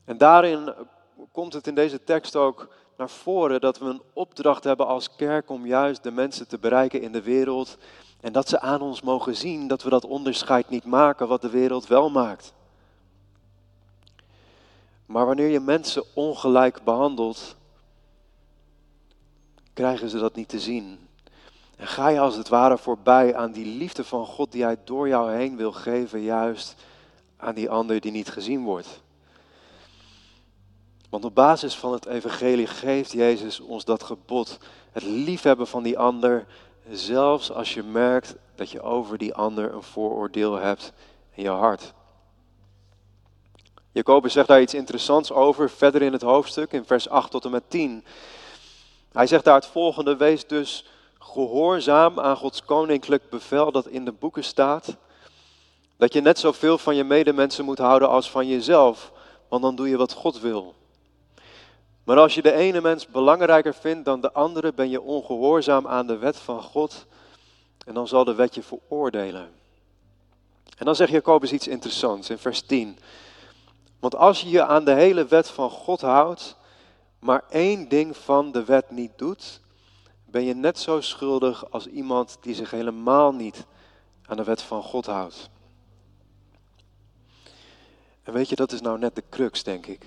En 0.06 0.18
daarin 0.18 0.74
komt 1.32 1.54
het 1.54 1.68
in 1.68 1.75
deze 1.75 2.04
tekst 2.04 2.36
ook 2.36 2.68
naar 2.98 3.10
voren 3.10 3.62
dat 3.62 3.78
we 3.80 3.86
een 3.86 4.01
opdracht 4.13 4.63
hebben 4.63 4.88
als 4.88 5.16
kerk 5.16 5.50
om 5.50 5.66
juist 5.66 6.04
de 6.04 6.12
mensen 6.12 6.48
te 6.48 6.58
bereiken 6.58 7.01
in 7.01 7.12
de 7.12 7.22
wereld. 7.22 7.78
En 8.22 8.32
dat 8.34 8.50
ze 8.50 8.60
aan 8.60 8.82
ons 8.82 9.01
mogen 9.01 9.36
zien 9.36 9.68
dat 9.68 9.84
we 9.84 9.89
dat 9.89 10.06
onderscheid 10.06 10.70
niet 10.70 10.86
maken 10.86 11.28
wat 11.28 11.42
de 11.42 11.50
wereld 11.50 11.88
wel 11.88 12.10
maakt. 12.10 12.54
Maar 15.06 15.25
wanneer 15.25 15.48
je 15.48 15.60
mensen 15.60 16.04
ongelijk 16.13 16.84
behandelt, 16.84 17.56
krijgen 19.74 20.10
ze 20.10 20.20
dat 20.20 20.36
niet 20.36 20.50
te 20.50 20.60
zien. 20.60 21.08
En 21.75 21.88
ga 21.88 22.08
je 22.08 22.20
als 22.20 22.36
het 22.36 22.50
ware 22.50 22.78
voorbij 22.78 23.36
aan 23.36 23.51
die 23.51 23.66
liefde 23.66 24.04
van 24.04 24.25
God 24.25 24.51
die 24.51 24.63
Hij 24.63 24.78
door 24.84 25.08
jou 25.08 25.32
heen 25.32 25.56
wil 25.56 25.72
geven, 25.72 26.22
juist 26.22 26.75
aan 27.39 27.55
die 27.55 27.69
ander 27.69 28.00
die 28.00 28.12
niet 28.12 28.29
gezien 28.29 28.63
wordt. 28.63 29.01
Want 31.10 31.25
op 31.25 31.36
basis 31.36 31.75
van 31.75 31.93
het 31.93 32.05
evangelie 32.05 32.67
geeft 32.67 33.12
Jezus 33.12 33.60
ons 33.60 33.86
dat 33.86 34.03
gebod. 34.03 34.58
Het 34.91 35.03
liefhebben 35.03 35.67
van 35.67 35.84
die 35.84 36.00
ander, 36.00 36.46
zelfs 36.89 37.51
als 37.51 37.74
je 37.74 37.84
merkt 37.84 38.36
dat 38.55 38.69
je 38.69 38.81
over 38.81 39.17
die 39.17 39.34
ander 39.34 39.74
een 39.74 39.84
vooroordeel 39.84 40.55
hebt 40.55 40.93
in 41.34 41.43
je 41.43 41.50
hart. 41.50 41.93
Jacobus 43.91 44.34
zegt 44.34 44.48
daar 44.48 44.62
iets 44.62 44.74
interessants 44.74 45.31
over, 45.31 45.69
verder 45.69 46.01
in 46.01 46.13
het 46.13 46.22
hoofdstuk, 46.22 46.72
in 46.72 46.86
vers 46.86 47.10
8 47.10 47.31
tot 47.31 47.46
en 47.46 47.51
met 47.51 47.63
10. 47.67 48.05
Hij 49.12 49.27
zegt 49.27 49.43
daar 49.43 49.55
het 49.55 49.65
volgende, 49.65 50.15
wees 50.17 50.48
dus 50.48 50.86
gehoorzaam 51.19 52.19
aan 52.19 52.38
Gods 52.38 52.63
koninklijk 52.63 53.29
bevel 53.29 53.72
dat 53.72 53.88
in 53.88 54.05
de 54.05 54.12
boeken 54.12 54.43
staat. 54.43 54.98
Dat 56.00 56.13
je 56.13 56.22
net 56.22 56.39
zoveel 56.39 56.77
van 56.77 56.96
je 56.96 57.03
medemensen 57.03 57.65
moet 57.65 57.77
houden 57.77 58.10
als 58.10 58.32
van 58.32 58.48
jezelf, 58.48 59.12
want 59.48 59.62
dan 59.62 59.75
doe 59.75 59.89
je 59.89 59.98
wat 59.98 60.13
God 60.13 60.39
wil. 60.39 60.75
Maar 62.03 62.18
als 62.18 62.36
je 62.36 62.41
de 62.41 62.53
ene 62.53 62.82
mens 62.82 63.08
belangrijker 63.08 63.74
vindt 63.74 64.06
dan 64.06 64.22
de 64.22 64.32
andere, 64.32 64.74
ben 64.74 64.89
je 64.89 65.01
ongehoorzaam 65.01 65.88
aan 65.88 66.08
de 66.08 66.18
wet 66.18 66.38
van 66.38 66.62
God 66.63 67.06
en 67.86 67.94
dan 67.94 68.08
zal 68.08 68.24
de 68.24 68.36
wet 68.36 68.56
je 68.56 68.63
veroordelen. 68.63 69.50
En 70.77 70.86
dan 70.86 70.96
zegt 70.96 71.12
Jacobus 71.12 71.51
iets 71.51 71.68
interessants 71.68 72.29
in 72.29 72.38
vers 72.38 72.62
10. 72.62 73.00
Want 74.00 74.15
als 74.15 74.41
je 74.41 74.50
je 74.50 74.65
aan 74.65 74.86
de 74.86 74.94
hele 74.94 75.25
wet 75.25 75.50
van 75.50 75.70
God 75.70 76.01
houdt, 76.01 76.56
maar 77.20 77.44
één 77.50 77.89
ding 77.89 78.18
van 78.18 78.51
de 78.51 78.63
wet 78.63 78.91
niet 78.91 79.18
doet, 79.18 79.62
ben 80.25 80.44
je 80.44 80.53
net 80.53 80.79
zo 80.79 81.01
schuldig 81.01 81.72
als 81.72 81.88
iemand 81.88 82.38
die 82.41 82.56
zich 82.56 82.72
helemaal 82.72 83.32
niet 83.32 83.65
aan 84.25 84.38
de 84.38 84.44
wet 84.44 84.62
van 84.62 84.84
God 84.84 85.06
houdt. 85.06 85.50
En 88.29 88.36
weet 88.36 88.50
je, 88.50 88.55
dat 88.55 88.71
is 88.71 88.81
nou 88.81 89.00
net 89.00 89.15
de 89.15 89.24
crux, 89.29 89.63
denk 89.63 89.86
ik. 89.86 90.05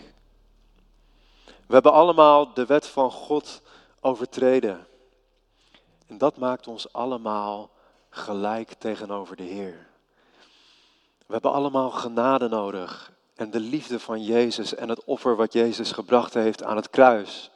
We 1.45 1.75
hebben 1.75 1.93
allemaal 1.93 2.55
de 2.55 2.67
wet 2.67 2.87
van 2.87 3.11
God 3.11 3.63
overtreden. 4.01 4.87
En 6.07 6.19
dat 6.19 6.37
maakt 6.37 6.67
ons 6.67 6.93
allemaal 6.93 7.71
gelijk 8.11 8.73
tegenover 8.79 9.37
de 9.37 9.43
Heer. 9.43 9.87
We 11.27 11.33
hebben 11.33 11.53
allemaal 11.53 11.91
genade 11.91 12.49
nodig 12.49 13.13
en 13.35 13.51
de 13.51 13.61
liefde 13.61 14.01
van 14.01 14.25
Jezus 14.25 14.75
en 14.75 14.89
het 14.89 15.05
offer 15.05 15.37
wat 15.37 15.53
Jezus 15.53 15.93
gebracht 15.93 16.35
heeft 16.35 16.63
aan 16.63 16.77
het 16.77 16.91
kruis. 16.91 17.51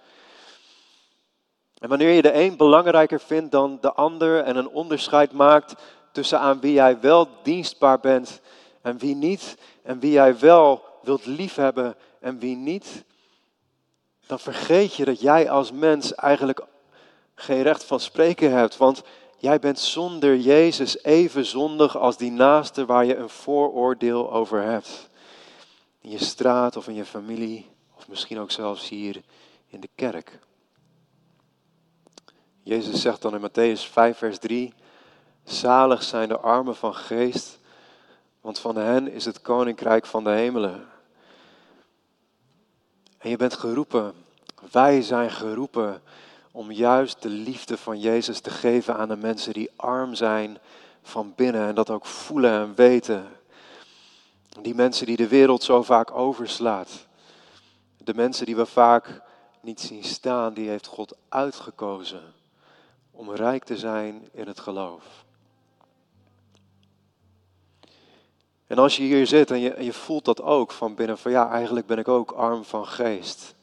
En 1.79 1.89
wanneer 1.89 2.11
je 2.11 2.23
de 2.23 2.35
een 2.35 2.57
belangrijker 2.57 3.21
vindt 3.21 3.53
dan 3.53 3.79
de 3.81 3.93
ander 3.93 4.43
en 4.43 4.57
een 4.57 4.69
onderscheid 4.69 5.33
maakt 5.33 5.75
tussen 6.13 6.41
aan 6.41 6.61
wie 6.61 6.73
jij 6.73 7.01
wel 7.01 7.29
dienstbaar 7.43 8.01
bent 8.01 8.41
en 8.87 8.99
wie 8.99 9.15
niet, 9.15 9.57
en 9.83 9.99
wie 9.99 10.11
jij 10.11 10.39
wel 10.39 10.85
wilt 11.03 11.27
liefhebben 11.27 11.97
en 12.21 12.39
wie 12.39 12.57
niet, 12.57 13.05
dan 14.27 14.39
vergeet 14.39 14.95
je 14.95 15.05
dat 15.05 15.21
jij 15.21 15.51
als 15.51 15.73
mens 15.73 16.15
eigenlijk 16.15 16.61
geen 17.35 17.63
recht 17.63 17.85
van 17.85 18.01
spreken 18.01 18.53
hebt. 18.53 18.77
Want 18.77 19.03
jij 19.39 19.59
bent 19.59 19.79
zonder 19.79 20.37
Jezus 20.37 21.05
even 21.05 21.47
zondig 21.47 21.97
als 21.97 22.17
die 22.17 22.31
naaste 22.31 22.85
waar 22.85 23.05
je 23.05 23.17
een 23.17 23.29
vooroordeel 23.29 24.33
over 24.33 24.63
hebt. 24.63 25.09
In 26.01 26.11
je 26.11 26.25
straat 26.25 26.77
of 26.77 26.89
in 26.89 26.95
je 26.95 27.05
familie, 27.05 27.67
of 27.97 28.09
misschien 28.09 28.39
ook 28.39 28.51
zelfs 28.51 28.89
hier 28.89 29.23
in 29.67 29.81
de 29.81 29.91
kerk. 29.95 30.39
Jezus 32.63 33.01
zegt 33.01 33.23
dan 33.23 33.35
in 33.35 33.51
Matthäus 33.51 33.91
5, 33.91 34.19
vers 34.19 34.39
3, 34.39 34.75
zalig 35.45 36.03
zijn 36.03 36.29
de 36.29 36.39
armen 36.39 36.77
van 36.77 36.95
geest, 36.95 37.59
want 38.47 38.59
van 38.59 38.77
hen 38.77 39.13
is 39.13 39.25
het 39.25 39.41
koninkrijk 39.41 40.07
van 40.07 40.25
de 40.25 40.31
hemelen. 40.31 40.89
En 43.19 43.31
je 43.31 43.37
bent 43.37 43.55
geroepen, 43.55 44.13
wij 44.71 45.03
zijn 45.03 45.31
geroepen 45.31 46.03
om 46.51 46.73
juist 46.73 47.23
de 47.23 47.29
liefde 47.29 47.77
van 47.77 48.01
Jezus 48.01 48.41
te 48.41 48.51
geven 48.51 48.97
aan 48.97 49.09
de 49.09 49.17
mensen 49.17 49.53
die 49.53 49.71
arm 49.77 50.15
zijn 50.15 50.59
van 51.03 51.33
binnen 51.37 51.69
en 51.69 51.75
dat 51.75 51.91
ook 51.91 52.07
voelen 52.07 52.51
en 52.51 52.75
weten. 52.75 53.29
Die 54.61 54.75
mensen 54.75 55.07
die 55.07 55.17
de 55.17 55.29
wereld 55.29 55.63
zo 55.63 55.83
vaak 55.83 56.11
overslaat. 56.11 57.07
De 57.97 58.15
mensen 58.15 58.47
die 58.47 58.57
we 58.57 58.67
vaak 58.67 59.23
niet 59.61 59.81
zien 59.81 60.05
staan, 60.05 60.55
die 60.55 60.69
heeft 60.69 60.87
God 60.87 61.17
uitgekozen 61.29 62.35
om 63.11 63.31
rijk 63.31 63.65
te 63.65 63.77
zijn 63.77 64.29
in 64.33 64.47
het 64.47 64.61
geloof. 64.61 65.26
En 68.67 68.79
als 68.79 68.97
je 68.97 69.03
hier 69.03 69.27
zit 69.27 69.51
en 69.51 69.61
je, 69.61 69.93
voelt 69.93 70.25
dat 70.25 70.43
ook 70.43 70.73
van 70.73 70.95
binnen, 70.95 71.19
van 71.19 71.31
ja, 71.31 71.51
eigenlijk 71.51 71.87
ben 71.87 71.99
ik 71.99 72.09
ook 72.09 72.31
arm 72.31 72.65
van 72.65 72.87
geest. 72.87 73.55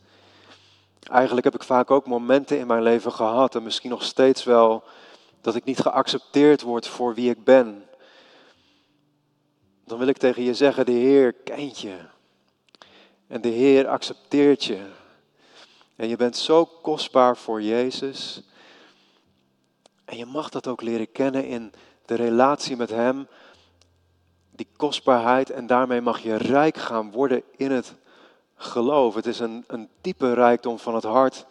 Eigenlijk 1.04 1.46
heb 1.46 1.56
ik 1.56 1.64
vaak 1.64 1.92
ook 1.92 2.06
momenten 2.06 2.58
in 2.58 2.68
mijn 2.68 2.84
leven 2.84 3.12
gehad 3.12 3.56
en 3.56 3.64
misschien 3.64 3.90
nog 3.90 4.04
steeds 4.04 4.44
wel 4.44 4.84
dat 5.42 5.56
ik 5.56 5.64
niet 5.64 5.80
geaccepteerd 5.80 6.62
word 6.62 6.88
voor 6.88 7.14
wie 7.14 7.30
ik 7.30 7.44
ben. 7.44 7.86
Dan 9.86 9.98
wil 9.98 10.08
ik 10.08 10.18
tegen 10.18 10.44
je 10.44 10.54
zeggen, 10.54 10.86
de 10.86 10.92
Heer 10.92 11.34
kent 11.34 11.80
je. 11.80 11.96
En 13.28 13.42
de 13.42 13.50
Heer 13.50 13.88
accepteert 13.88 14.64
je. 14.64 14.80
En 15.96 16.08
je 16.08 16.16
bent 16.16 16.38
zo 16.38 16.66
kostbaar 16.66 17.38
voor 17.38 17.62
Jezus. 17.62 18.42
En 20.06 20.18
je 20.18 20.26
mag 20.26 20.50
dat 20.50 20.68
ook 20.68 20.82
leren 20.82 21.12
kennen 21.12 21.46
in 21.46 21.74
de 22.06 22.16
relatie 22.16 22.76
met 22.76 22.90
Hem. 22.90 23.28
Die 24.56 24.68
kostbaarheid 24.78 25.50
en 25.50 25.68
daarmee 25.68 26.02
mag 26.02 26.20
je 26.20 26.36
rijk 26.36 26.78
gaan 26.78 27.12
worden 27.12 27.44
in 27.56 27.72
het 27.72 27.96
geloof. 28.56 29.16
Het 29.16 29.26
is 29.26 29.40
een, 29.40 29.64
een 29.68 29.90
diepe 30.02 30.34
rijkdom 30.34 30.80
van 30.80 30.96
het 30.96 31.04
hart 31.04 31.46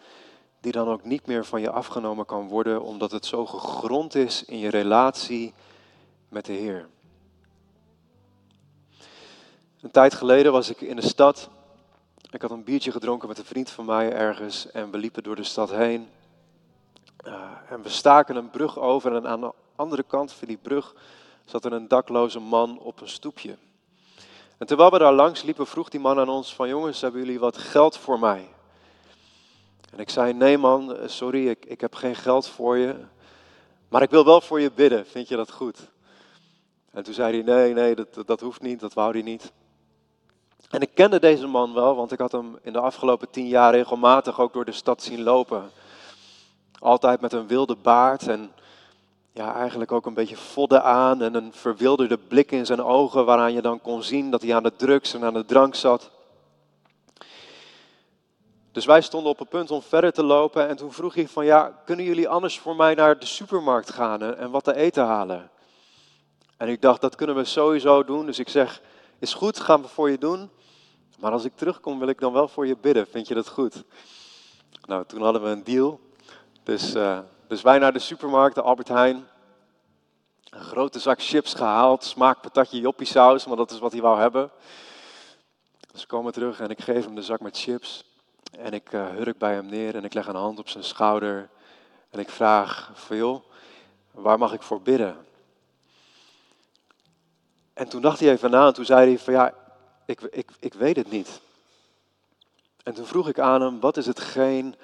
die 0.59 0.71
dan 0.71 0.87
ook 0.87 1.03
niet 1.03 1.25
meer 1.25 1.45
van 1.45 1.61
je 1.61 1.69
afgenomen 1.69 2.25
kan 2.25 2.47
worden 2.47 2.81
omdat 2.81 3.11
het 3.11 3.25
zo 3.25 3.45
gegrond 3.45 4.15
is 4.15 4.45
in 4.45 4.57
je 4.57 4.69
relatie 4.69 5.53
met 6.29 6.45
de 6.45 6.53
Heer. 6.53 6.89
Een 9.81 9.91
tijd 9.91 10.13
geleden 10.13 10.51
was 10.51 10.69
ik 10.69 10.81
in 10.81 10.95
de 10.95 11.07
stad. 11.07 11.49
Ik 12.31 12.41
had 12.41 12.51
een 12.51 12.63
biertje 12.63 12.91
gedronken 12.91 13.27
met 13.27 13.37
een 13.37 13.45
vriend 13.45 13.69
van 13.69 13.85
mij 13.85 14.13
ergens 14.13 14.71
en 14.71 14.91
we 14.91 14.97
liepen 14.97 15.23
door 15.23 15.35
de 15.35 15.43
stad 15.43 15.71
heen. 15.71 16.09
Uh, 17.27 17.33
en 17.69 17.81
we 17.81 17.89
staken 17.89 18.35
een 18.35 18.49
brug 18.49 18.79
over 18.79 19.15
en 19.15 19.27
aan 19.27 19.41
de 19.41 19.53
andere 19.75 20.03
kant 20.03 20.31
van 20.31 20.47
die 20.47 20.57
brug 20.57 20.95
zat 21.45 21.65
er 21.65 21.73
een 21.73 21.87
dakloze 21.87 22.39
man 22.39 22.79
op 22.79 23.01
een 23.01 23.09
stoepje. 23.09 23.57
En 24.57 24.67
terwijl 24.67 24.91
we 24.91 24.97
daar 24.97 25.13
langs 25.13 25.43
liepen, 25.43 25.67
vroeg 25.67 25.89
die 25.89 25.99
man 25.99 26.19
aan 26.19 26.29
ons 26.29 26.55
van 26.55 26.67
jongens, 26.67 27.01
hebben 27.01 27.21
jullie 27.21 27.39
wat 27.39 27.57
geld 27.57 27.97
voor 27.97 28.19
mij? 28.19 28.49
En 29.91 29.99
ik 29.99 30.09
zei, 30.09 30.33
nee 30.33 30.57
man, 30.57 30.95
eh, 30.95 31.07
sorry, 31.07 31.47
ik, 31.47 31.65
ik 31.65 31.81
heb 31.81 31.95
geen 31.95 32.15
geld 32.15 32.47
voor 32.47 32.77
je. 32.77 32.95
Maar 33.89 34.01
ik 34.01 34.09
wil 34.09 34.25
wel 34.25 34.41
voor 34.41 34.61
je 34.61 34.71
bidden, 34.71 35.05
vind 35.05 35.27
je 35.27 35.35
dat 35.35 35.51
goed? 35.51 35.79
En 36.91 37.03
toen 37.03 37.13
zei 37.13 37.33
hij, 37.33 37.55
nee, 37.55 37.73
nee, 37.73 37.95
dat, 37.95 38.23
dat 38.25 38.41
hoeft 38.41 38.61
niet, 38.61 38.79
dat 38.79 38.93
wou 38.93 39.11
hij 39.11 39.21
niet. 39.21 39.51
En 40.69 40.81
ik 40.81 40.89
kende 40.93 41.19
deze 41.19 41.47
man 41.47 41.73
wel, 41.73 41.95
want 41.95 42.11
ik 42.11 42.19
had 42.19 42.31
hem 42.31 42.57
in 42.61 42.73
de 42.73 42.79
afgelopen 42.79 43.29
tien 43.29 43.47
jaar 43.47 43.73
regelmatig 43.73 44.39
ook 44.39 44.53
door 44.53 44.65
de 44.65 44.71
stad 44.71 45.03
zien 45.03 45.23
lopen. 45.23 45.71
Altijd 46.79 47.21
met 47.21 47.33
een 47.33 47.47
wilde 47.47 47.75
baard 47.75 48.27
en 48.27 48.51
ja, 49.33 49.55
eigenlijk 49.55 49.91
ook 49.91 50.05
een 50.05 50.13
beetje 50.13 50.37
vodden 50.37 50.83
aan 50.83 51.21
en 51.21 51.33
een 51.33 51.53
verwilderde 51.53 52.17
blik 52.17 52.51
in 52.51 52.65
zijn 52.65 52.83
ogen, 52.83 53.25
waaraan 53.25 53.53
je 53.53 53.61
dan 53.61 53.81
kon 53.81 54.03
zien 54.03 54.31
dat 54.31 54.41
hij 54.41 54.55
aan 54.55 54.63
de 54.63 54.75
drugs 54.75 55.13
en 55.13 55.23
aan 55.23 55.33
de 55.33 55.45
drank 55.45 55.75
zat. 55.75 56.11
Dus 58.71 58.85
wij 58.85 59.01
stonden 59.01 59.31
op 59.31 59.39
het 59.39 59.49
punt 59.49 59.71
om 59.71 59.81
verder 59.81 60.13
te 60.13 60.23
lopen 60.23 60.67
en 60.67 60.75
toen 60.75 60.91
vroeg 60.91 61.13
hij 61.13 61.27
van 61.27 61.45
ja, 61.45 61.81
kunnen 61.85 62.05
jullie 62.05 62.29
anders 62.29 62.59
voor 62.59 62.75
mij 62.75 62.93
naar 62.93 63.19
de 63.19 63.25
supermarkt 63.25 63.89
gaan 63.89 64.21
en 64.35 64.51
wat 64.51 64.63
te 64.63 64.75
eten 64.75 65.05
halen? 65.05 65.51
En 66.57 66.69
ik 66.69 66.81
dacht, 66.81 67.01
dat 67.01 67.15
kunnen 67.15 67.35
we 67.35 67.43
sowieso 67.43 68.03
doen. 68.03 68.25
Dus 68.25 68.39
ik 68.39 68.49
zeg, 68.49 68.81
is 69.19 69.33
goed, 69.33 69.59
gaan 69.59 69.81
we 69.81 69.87
voor 69.87 70.09
je 70.09 70.17
doen. 70.17 70.49
Maar 71.19 71.31
als 71.31 71.45
ik 71.45 71.55
terugkom, 71.55 71.99
wil 71.99 72.07
ik 72.07 72.19
dan 72.19 72.33
wel 72.33 72.47
voor 72.47 72.67
je 72.67 72.77
bidden. 72.81 73.07
Vind 73.07 73.27
je 73.27 73.33
dat 73.33 73.47
goed? 73.47 73.83
Nou, 74.85 75.05
toen 75.05 75.21
hadden 75.21 75.43
we 75.43 75.49
een 75.49 75.63
deal. 75.63 75.99
Dus 76.63 76.95
uh, 76.95 77.19
Dus 77.53 77.61
wij 77.61 77.79
naar 77.79 77.93
de 77.93 77.99
supermarkt, 77.99 78.55
de 78.55 78.61
Albert 78.61 78.87
Heijn. 78.87 79.27
Een 80.49 80.61
grote 80.61 80.99
zak 80.99 81.21
chips 81.21 81.53
gehaald, 81.53 82.03
smaak 82.03 82.41
patatje 82.41 82.79
joppie 82.79 83.07
saus, 83.07 83.45
maar 83.45 83.57
dat 83.57 83.71
is 83.71 83.79
wat 83.79 83.91
hij 83.91 84.01
wou 84.01 84.19
hebben. 84.19 84.51
Dus 85.91 86.05
komen 86.05 86.33
terug 86.33 86.59
en 86.59 86.69
ik 86.69 86.81
geef 86.81 87.05
hem 87.05 87.15
de 87.15 87.21
zak 87.21 87.39
met 87.39 87.59
chips. 87.59 88.03
En 88.59 88.73
ik 88.73 88.91
uh, 88.91 89.09
hurk 89.09 89.37
bij 89.37 89.53
hem 89.53 89.65
neer 89.65 89.95
en 89.95 90.03
ik 90.03 90.13
leg 90.13 90.27
een 90.27 90.35
hand 90.35 90.59
op 90.59 90.69
zijn 90.69 90.83
schouder. 90.83 91.49
En 92.09 92.19
ik 92.19 92.29
vraag 92.29 92.91
van 92.93 93.43
waar 94.11 94.37
mag 94.37 94.53
ik 94.53 94.61
voor 94.61 94.81
bidden? 94.81 95.25
En 97.73 97.89
toen 97.89 98.01
dacht 98.01 98.19
hij 98.19 98.31
even 98.31 98.51
na 98.51 98.67
en 98.67 98.73
toen 98.73 98.85
zei 98.85 99.07
hij 99.07 99.19
van 99.19 99.33
ja, 99.33 99.53
ik, 100.05 100.21
ik, 100.21 100.51
ik 100.59 100.73
weet 100.73 100.95
het 100.95 101.11
niet. 101.11 101.41
En 102.83 102.93
toen 102.93 103.05
vroeg 103.05 103.27
ik 103.27 103.39
aan 103.39 103.61
hem, 103.61 103.79
wat 103.79 103.97
is 103.97 104.05
hetgeen 104.05 104.75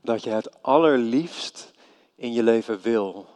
dat 0.00 0.22
je 0.22 0.30
het 0.30 0.62
allerliefst 0.62 1.76
in 2.18 2.32
je 2.32 2.42
leven 2.42 2.80
wil? 2.80 3.26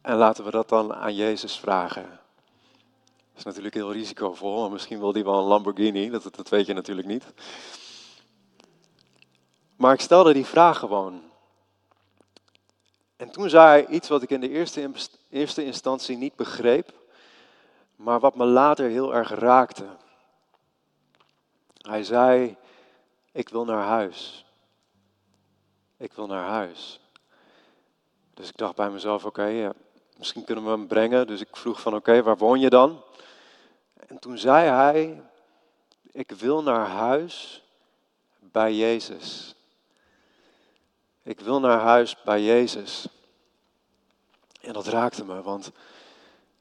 En 0.00 0.16
laten 0.16 0.44
we 0.44 0.50
dat 0.50 0.68
dan 0.68 0.94
aan 0.94 1.14
Jezus 1.14 1.58
vragen. 1.58 2.08
Dat 2.08 3.38
is 3.38 3.44
natuurlijk 3.44 3.74
heel 3.74 3.92
risicovol, 3.92 4.70
misschien 4.70 4.98
wil 4.98 5.12
hij 5.12 5.24
wel 5.24 5.38
een 5.38 5.44
Lamborghini, 5.44 6.10
dat, 6.10 6.34
dat 6.34 6.48
weet 6.48 6.66
je 6.66 6.72
natuurlijk 6.72 7.08
niet. 7.08 7.24
Maar 9.76 9.94
ik 9.94 10.00
stelde 10.00 10.32
die 10.32 10.46
vraag 10.46 10.78
gewoon. 10.78 11.22
En 13.16 13.30
toen 13.30 13.50
zei 13.50 13.66
hij 13.66 13.86
iets 13.86 14.08
wat 14.08 14.22
ik 14.22 14.30
in 14.30 14.40
de 14.40 14.48
eerste, 14.48 14.90
eerste 15.30 15.64
instantie 15.64 16.16
niet 16.16 16.36
begreep, 16.36 16.92
maar 17.96 18.20
wat 18.20 18.36
me 18.36 18.44
later 18.44 18.88
heel 18.88 19.14
erg 19.14 19.30
raakte. 19.30 19.86
Hij 21.78 22.04
zei, 22.04 22.56
ik 23.32 23.48
wil 23.48 23.64
naar 23.64 23.84
huis. 23.84 24.44
Ik 25.96 26.12
wil 26.12 26.26
naar 26.26 26.48
huis. 26.48 27.00
Dus 28.34 28.48
ik 28.48 28.56
dacht 28.56 28.74
bij 28.74 28.90
mezelf, 28.90 29.24
oké, 29.24 29.72
misschien 30.18 30.44
kunnen 30.44 30.64
we 30.64 30.70
hem 30.70 30.86
brengen. 30.86 31.26
Dus 31.26 31.40
ik 31.40 31.56
vroeg 31.56 31.80
van, 31.80 31.94
oké, 31.94 32.22
waar 32.22 32.36
woon 32.36 32.60
je 32.60 32.70
dan? 32.70 33.02
En 34.06 34.18
toen 34.18 34.38
zei 34.38 34.68
hij, 34.68 35.22
ik 36.10 36.30
wil 36.30 36.62
naar 36.62 36.86
huis 36.86 37.62
bij 38.38 38.74
Jezus. 38.74 39.54
Ik 41.22 41.40
wil 41.40 41.60
naar 41.60 41.80
huis 41.80 42.22
bij 42.22 42.42
Jezus. 42.42 43.06
En 44.60 44.72
dat 44.72 44.86
raakte 44.86 45.24
me, 45.24 45.42
want 45.42 45.70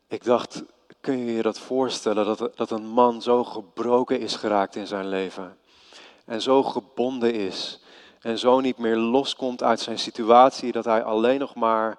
ik 0.07 0.23
dacht, 0.23 0.63
kun 1.01 1.17
je 1.17 1.33
je 1.33 1.41
dat 1.41 1.59
voorstellen, 1.59 2.25
dat, 2.25 2.57
dat 2.57 2.71
een 2.71 2.87
man 2.87 3.21
zo 3.21 3.43
gebroken 3.43 4.19
is 4.19 4.35
geraakt 4.35 4.75
in 4.75 4.87
zijn 4.87 5.07
leven? 5.07 5.57
En 6.25 6.41
zo 6.41 6.63
gebonden 6.63 7.33
is 7.33 7.80
en 8.21 8.39
zo 8.39 8.59
niet 8.59 8.77
meer 8.77 8.97
loskomt 8.97 9.63
uit 9.63 9.79
zijn 9.79 9.99
situatie, 9.99 10.71
dat 10.71 10.85
hij 10.85 11.03
alleen 11.03 11.39
nog 11.39 11.55
maar 11.55 11.97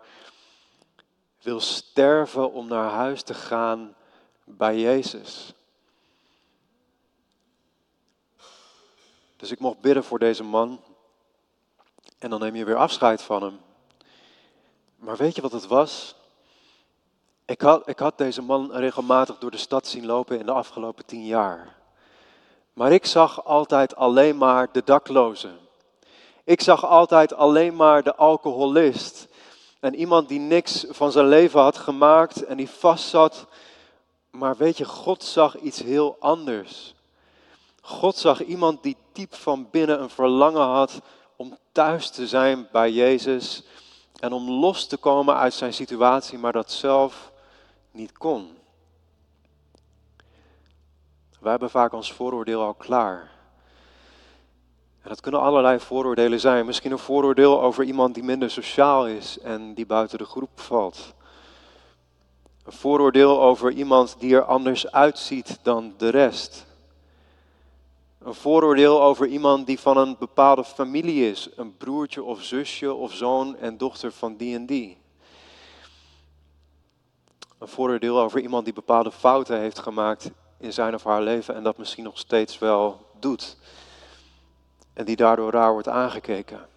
wil 1.43 1.61
sterven 1.61 2.53
om 2.53 2.69
naar 2.69 2.91
huis 2.91 3.23
te 3.23 3.35
gaan 3.35 3.95
bij 4.45 4.79
Jezus. 4.79 5.53
Dus 9.37 9.51
ik 9.51 9.59
mocht 9.59 9.81
bidden 9.81 10.05
voor 10.05 10.19
deze 10.19 10.45
man. 10.45 10.81
En 12.19 12.31
dan 12.31 12.41
neem 12.41 12.55
je 12.55 12.65
weer 12.65 12.77
afscheid 12.77 13.23
van 13.23 13.43
hem. 13.43 13.61
Maar 14.97 15.17
weet 15.17 15.35
je 15.35 15.43
wat 15.43 15.53
het 15.53 15.67
was? 15.67 16.15
Ik 17.45 17.61
had, 17.61 17.89
ik 17.89 17.99
had 17.99 18.19
deze 18.19 18.43
man 18.43 18.73
regelmatig 18.73 19.39
door 19.39 19.51
de 19.51 19.57
stad 19.57 19.87
zien 19.87 20.07
lopen 20.07 20.39
in 20.39 20.47
de 20.47 20.53
afgelopen 20.53 21.07
tien 21.07 21.27
jaar. 21.27 21.77
Maar 22.73 22.93
ik 22.93 23.07
zag 23.07 23.45
altijd 23.45 23.97
alleen 23.97 24.37
maar 24.37 24.73
de 24.73 24.83
daklozen. 24.85 25.59
Ik 26.45 26.61
zag 26.61 26.87
altijd 26.87 27.35
alleen 27.35 27.77
maar 27.77 28.03
de 28.03 28.15
alcoholist. 28.15 29.29
En 29.81 29.95
iemand 29.95 30.29
die 30.29 30.39
niks 30.39 30.85
van 30.89 31.13
zijn 31.13 31.27
leven 31.27 31.61
had 31.61 31.77
gemaakt 31.77 32.45
en 32.45 32.57
die 32.57 32.71
vastzat. 32.71 33.47
Maar 34.31 34.57
weet 34.57 34.77
je, 34.77 34.85
God 34.85 35.25
zag 35.25 35.59
iets 35.59 35.83
heel 35.83 36.17
anders. 36.21 36.95
God 37.81 38.17
zag 38.17 38.45
iemand 38.45 38.83
die 38.83 38.97
diep 39.13 39.35
van 39.35 39.69
binnen 39.71 40.03
een 40.03 40.11
verlangen 40.11 40.67
had 40.67 41.01
om 41.37 41.59
thuis 41.73 42.11
te 42.11 42.27
zijn 42.27 42.69
bij 42.73 42.91
Jezus 42.91 43.65
en 44.21 44.33
om 44.33 44.51
los 44.51 44.87
te 44.87 44.97
komen 44.97 45.37
uit 45.37 45.55
zijn 45.55 45.73
situatie, 45.73 46.39
maar 46.39 46.53
dat 46.53 46.71
zelf 46.71 47.33
niet 47.91 48.19
kon. 48.19 48.57
Wij 51.41 51.51
hebben 51.51 51.71
vaak 51.71 51.93
ons 51.93 52.13
vooroordeel 52.13 52.63
al 52.63 52.75
klaar. 52.75 53.31
En 55.03 55.09
dat 55.09 55.21
kunnen 55.21 55.41
allerlei 55.41 55.79
vooroordelen 55.79 56.41
zijn. 56.41 56.67
Misschien 56.67 56.93
een 56.93 56.99
vooroordeel 56.99 57.63
over 57.63 57.85
iemand 57.85 58.15
die 58.15 58.23
minder 58.23 58.51
sociaal 58.51 59.09
is 59.09 59.39
en 59.39 59.75
die 59.75 59.87
buiten 59.87 60.19
de 60.19 60.25
groep 60.25 60.61
valt. 60.61 61.15
Een 62.65 62.73
vooroordeel 62.73 63.43
over 63.43 63.71
iemand 63.71 64.17
die 64.19 64.35
er 64.35 64.45
anders 64.45 64.93
uitziet 64.93 65.59
dan 65.63 65.95
de 65.97 66.09
rest. 66.09 66.67
Een 68.19 68.35
vooroordeel 68.35 69.03
over 69.03 69.27
iemand 69.27 69.67
die 69.67 69.81
van 69.81 69.97
een 69.97 70.17
bepaalde 70.19 70.65
familie 70.65 71.31
is. 71.31 71.49
Een 71.57 71.77
broertje 71.77 72.23
of 72.23 72.43
zusje 72.43 72.95
of 72.95 73.13
zoon 73.13 73.57
en 73.57 73.77
dochter 73.77 74.13
van 74.13 74.37
die 74.37 74.55
en 74.55 74.67
die. 74.67 74.99
Een 77.59 77.69
vooroordeel 77.69 78.21
over 78.21 78.41
iemand 78.41 78.65
die 78.65 78.75
bepaalde 78.75 79.13
fouten 79.13 79.59
heeft 79.59 79.79
gemaakt 79.79 80.31
in 80.59 80.73
zijn 80.73 80.95
of 80.95 81.05
haar 81.05 81.23
leven 81.23 81.55
en 81.55 81.63
dat 81.63 81.79
misschien 81.79 82.05
nog 82.05 82.19
steeds 82.19 82.59
wel 82.59 83.07
doet. 83.21 83.57
En 84.93 85.05
die 85.05 85.17
daardoor 85.17 85.51
raar 85.51 85.73
wordt 85.73 85.89
aangekeken. 85.89 86.69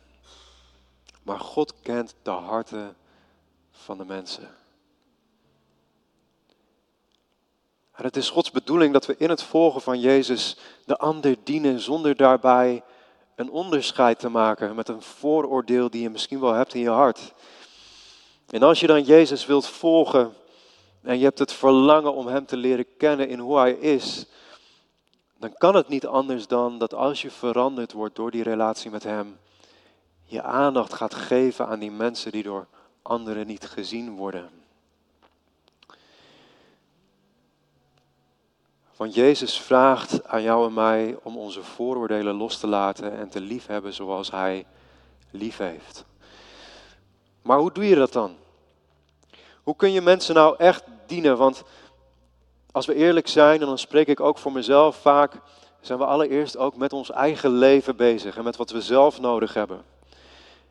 Maar 1.23 1.39
God 1.39 1.73
kent 1.81 2.15
de 2.21 2.29
harten 2.29 2.95
van 3.71 3.97
de 3.97 4.05
mensen. 4.05 4.49
En 7.91 8.03
het 8.03 8.15
is 8.15 8.29
Gods 8.29 8.51
bedoeling 8.51 8.93
dat 8.93 9.05
we 9.05 9.15
in 9.17 9.29
het 9.29 9.43
volgen 9.43 9.81
van 9.81 9.99
Jezus 9.99 10.57
de 10.85 10.97
ander 10.97 11.35
dienen 11.43 11.79
zonder 11.79 12.15
daarbij 12.15 12.83
een 13.35 13.51
onderscheid 13.51 14.19
te 14.19 14.29
maken 14.29 14.75
met 14.75 14.89
een 14.89 15.01
vooroordeel 15.01 15.89
die 15.89 16.01
je 16.01 16.09
misschien 16.09 16.39
wel 16.39 16.53
hebt 16.53 16.73
in 16.73 16.81
je 16.81 16.89
hart. 16.89 17.33
En 18.49 18.63
als 18.63 18.79
je 18.79 18.87
dan 18.87 19.03
Jezus 19.03 19.45
wilt 19.45 19.67
volgen 19.67 20.33
en 21.01 21.17
je 21.17 21.23
hebt 21.23 21.39
het 21.39 21.53
verlangen 21.53 22.13
om 22.13 22.27
Hem 22.27 22.45
te 22.45 22.57
leren 22.57 22.85
kennen 22.97 23.29
in 23.29 23.39
hoe 23.39 23.57
Hij 23.57 23.71
is, 23.71 24.25
dan 25.37 25.53
kan 25.57 25.75
het 25.75 25.87
niet 25.87 26.05
anders 26.05 26.47
dan 26.47 26.77
dat 26.77 26.93
als 26.93 27.21
je 27.21 27.31
veranderd 27.31 27.91
wordt 27.91 28.15
door 28.15 28.31
die 28.31 28.43
relatie 28.43 28.91
met 28.91 29.03
Hem, 29.03 29.37
je 30.23 30.41
aandacht 30.41 30.93
gaat 30.93 31.13
geven 31.13 31.67
aan 31.67 31.79
die 31.79 31.91
mensen 31.91 32.31
die 32.31 32.43
door 32.43 32.67
anderen 33.01 33.47
niet 33.47 33.67
gezien 33.67 34.15
worden. 34.15 34.49
Want 38.95 39.13
Jezus 39.13 39.59
vraagt 39.59 40.27
aan 40.27 40.41
jou 40.41 40.67
en 40.67 40.73
mij 40.73 41.17
om 41.23 41.37
onze 41.37 41.63
vooroordelen 41.63 42.35
los 42.35 42.57
te 42.57 42.67
laten 42.67 43.17
en 43.17 43.29
te 43.29 43.41
liefhebben 43.41 43.93
zoals 43.93 44.31
Hij 44.31 44.65
lief 45.31 45.57
heeft. 45.57 46.05
Maar 47.41 47.57
hoe 47.57 47.71
doe 47.71 47.85
je 47.87 47.95
dat 47.95 48.13
dan? 48.13 48.35
Hoe 49.63 49.75
kun 49.75 49.91
je 49.91 50.01
mensen 50.01 50.35
nou 50.35 50.55
echt 50.57 50.83
dienen? 51.05 51.37
Want 51.37 51.63
als 52.75 52.85
we 52.85 52.95
eerlijk 52.95 53.27
zijn, 53.27 53.61
en 53.61 53.67
dan 53.67 53.77
spreek 53.77 54.07
ik 54.07 54.19
ook 54.19 54.37
voor 54.37 54.51
mezelf 54.51 54.95
vaak, 54.95 55.33
zijn 55.81 55.99
we 55.99 56.05
allereerst 56.05 56.57
ook 56.57 56.75
met 56.75 56.93
ons 56.93 57.11
eigen 57.11 57.49
leven 57.49 57.95
bezig 57.95 58.37
en 58.37 58.43
met 58.43 58.55
wat 58.55 58.71
we 58.71 58.81
zelf 58.81 59.19
nodig 59.19 59.53
hebben. 59.53 59.83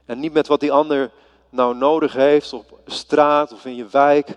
En 0.05 0.21
niet 0.21 0.33
met 0.33 0.47
wat 0.47 0.61
die 0.61 0.73
ander 0.73 1.11
nou 1.51 1.77
nodig 1.77 2.13
heeft 2.13 2.53
op 2.53 2.79
straat 2.87 3.53
of 3.53 3.65
in 3.65 3.75
je 3.75 3.87
wijk. 3.87 4.37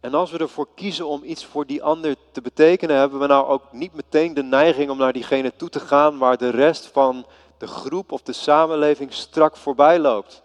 En 0.00 0.14
als 0.14 0.30
we 0.30 0.38
ervoor 0.38 0.68
kiezen 0.74 1.06
om 1.06 1.22
iets 1.24 1.44
voor 1.44 1.66
die 1.66 1.82
ander 1.82 2.16
te 2.32 2.40
betekenen, 2.40 2.96
hebben 2.96 3.18
we 3.18 3.26
nou 3.26 3.46
ook 3.46 3.72
niet 3.72 3.94
meteen 3.94 4.34
de 4.34 4.42
neiging 4.42 4.90
om 4.90 4.98
naar 4.98 5.12
diegene 5.12 5.56
toe 5.56 5.68
te 5.68 5.80
gaan 5.80 6.18
waar 6.18 6.36
de 6.36 6.50
rest 6.50 6.86
van 6.86 7.26
de 7.58 7.66
groep 7.66 8.12
of 8.12 8.22
de 8.22 8.32
samenleving 8.32 9.12
strak 9.12 9.56
voorbij 9.56 9.98
loopt. 9.98 10.42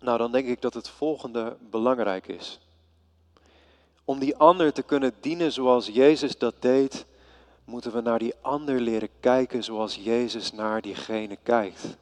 Nou, 0.00 0.18
dan 0.18 0.32
denk 0.32 0.46
ik 0.46 0.60
dat 0.60 0.74
het 0.74 0.88
volgende 0.88 1.56
belangrijk 1.60 2.26
is. 2.26 2.60
Om 4.10 4.18
die 4.18 4.36
ander 4.36 4.72
te 4.72 4.82
kunnen 4.82 5.14
dienen 5.20 5.52
zoals 5.52 5.86
Jezus 5.86 6.38
dat 6.38 6.54
deed, 6.58 7.06
moeten 7.64 7.92
we 7.92 8.00
naar 8.00 8.18
die 8.18 8.34
ander 8.40 8.80
leren 8.80 9.08
kijken 9.20 9.64
zoals 9.64 9.94
Jezus 9.94 10.52
naar 10.52 10.80
diegene 10.80 11.38
kijkt. 11.42 11.96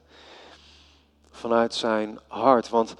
Vanuit 1.30 1.74
zijn 1.74 2.18
hart. 2.26 2.68
Want 2.68 2.94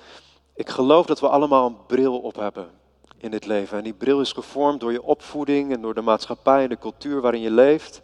ik 0.54 0.68
geloof 0.68 1.06
dat 1.06 1.20
we 1.20 1.28
allemaal 1.28 1.66
een 1.66 1.86
bril 1.86 2.18
op 2.18 2.34
hebben 2.36 2.70
in 3.16 3.30
dit 3.30 3.46
leven. 3.46 3.78
En 3.78 3.84
die 3.84 3.92
bril 3.92 4.20
is 4.20 4.32
gevormd 4.32 4.80
door 4.80 4.92
je 4.92 5.02
opvoeding 5.02 5.72
en 5.72 5.80
door 5.80 5.94
de 5.94 6.00
maatschappij 6.00 6.62
en 6.62 6.68
de 6.68 6.78
cultuur 6.78 7.20
waarin 7.20 7.40
je 7.40 7.50
leeft. 7.50 8.00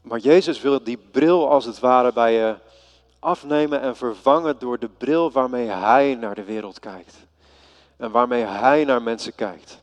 Maar 0.00 0.18
Jezus 0.18 0.60
wil 0.60 0.84
die 0.84 0.98
bril 1.10 1.48
als 1.50 1.64
het 1.64 1.78
ware 1.78 2.12
bij 2.12 2.32
je 2.32 2.56
afnemen 3.18 3.80
en 3.80 3.96
vervangen 3.96 4.58
door 4.58 4.78
de 4.78 4.88
bril 4.88 5.30
waarmee 5.30 5.68
Hij 5.68 6.14
naar 6.14 6.34
de 6.34 6.44
wereld 6.44 6.78
kijkt. 6.78 7.23
En 8.04 8.10
waarmee 8.10 8.44
Hij 8.44 8.84
naar 8.84 9.02
mensen 9.02 9.34
kijkt. 9.34 9.82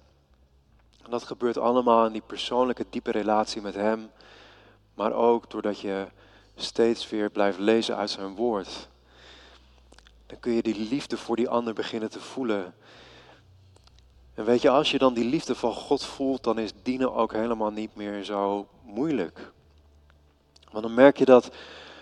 En 1.03 1.11
dat 1.11 1.23
gebeurt 1.23 1.57
allemaal 1.57 2.05
in 2.05 2.11
die 2.11 2.21
persoonlijke 2.21 2.85
diepe 2.89 3.11
relatie 3.11 3.61
met 3.61 3.75
Hem. 3.75 4.11
Maar 4.93 5.13
ook 5.13 5.49
doordat 5.49 5.79
je 5.79 6.05
steeds 6.55 7.09
weer 7.09 7.29
blijft 7.29 7.59
lezen 7.59 7.95
uit 7.95 8.09
zijn 8.09 8.35
woord. 8.35 8.89
dan 10.25 10.39
kun 10.39 10.51
je 10.51 10.61
die 10.61 10.87
liefde 10.89 11.17
voor 11.17 11.35
die 11.35 11.49
ander 11.49 11.73
beginnen 11.73 12.09
te 12.09 12.19
voelen. 12.19 12.73
En 14.33 14.45
weet 14.45 14.61
je, 14.61 14.69
als 14.69 14.91
je 14.91 14.97
dan 14.97 15.13
die 15.13 15.25
liefde 15.25 15.55
van 15.55 15.73
God 15.73 16.03
voelt, 16.03 16.43
dan 16.43 16.59
is 16.59 16.71
dienen 16.83 17.13
ook 17.13 17.33
helemaal 17.33 17.71
niet 17.71 17.95
meer 17.95 18.23
zo 18.23 18.67
moeilijk. 18.83 19.51
Want 20.71 20.83
dan 20.83 20.93
merk 20.93 21.17
je 21.17 21.25
dat 21.25 21.49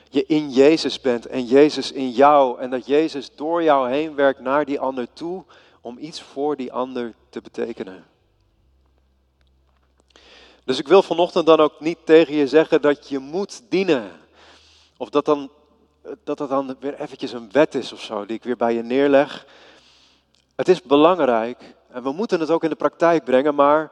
je 0.09 0.25
in 0.25 0.51
Jezus 0.51 1.01
bent 1.01 1.25
en 1.25 1.45
Jezus 1.45 1.91
in 1.91 2.09
jou. 2.09 2.59
En 2.59 2.69
dat 2.69 2.85
Jezus 2.85 3.35
door 3.35 3.63
jou 3.63 3.89
heen 3.89 4.15
werkt 4.15 4.39
naar 4.39 4.65
die 4.65 4.79
ander 4.79 5.13
toe 5.13 5.43
om 5.89 5.97
iets 5.97 6.21
voor 6.21 6.55
die 6.55 6.73
ander 6.73 7.13
te 7.29 7.41
betekenen. 7.41 8.05
Dus 10.65 10.79
ik 10.79 10.87
wil 10.87 11.03
vanochtend 11.03 11.45
dan 11.45 11.59
ook 11.59 11.79
niet 11.79 11.97
tegen 12.03 12.33
je 12.33 12.47
zeggen 12.47 12.81
dat 12.81 13.09
je 13.09 13.19
moet 13.19 13.61
dienen. 13.69 14.11
Of 14.97 15.09
dat 15.09 15.25
dan, 15.25 15.51
dat, 16.23 16.37
dat 16.37 16.49
dan 16.49 16.75
weer 16.79 16.99
eventjes 16.99 17.31
een 17.31 17.51
wet 17.51 17.75
is 17.75 17.93
of 17.93 18.01
zo, 18.01 18.25
die 18.25 18.35
ik 18.35 18.43
weer 18.43 18.57
bij 18.57 18.73
je 18.73 18.83
neerleg. 18.83 19.45
Het 20.55 20.67
is 20.67 20.81
belangrijk 20.81 21.75
en 21.87 22.03
we 22.03 22.11
moeten 22.11 22.39
het 22.39 22.49
ook 22.49 22.63
in 22.63 22.69
de 22.69 22.75
praktijk 22.75 23.23
brengen, 23.23 23.55
maar 23.55 23.91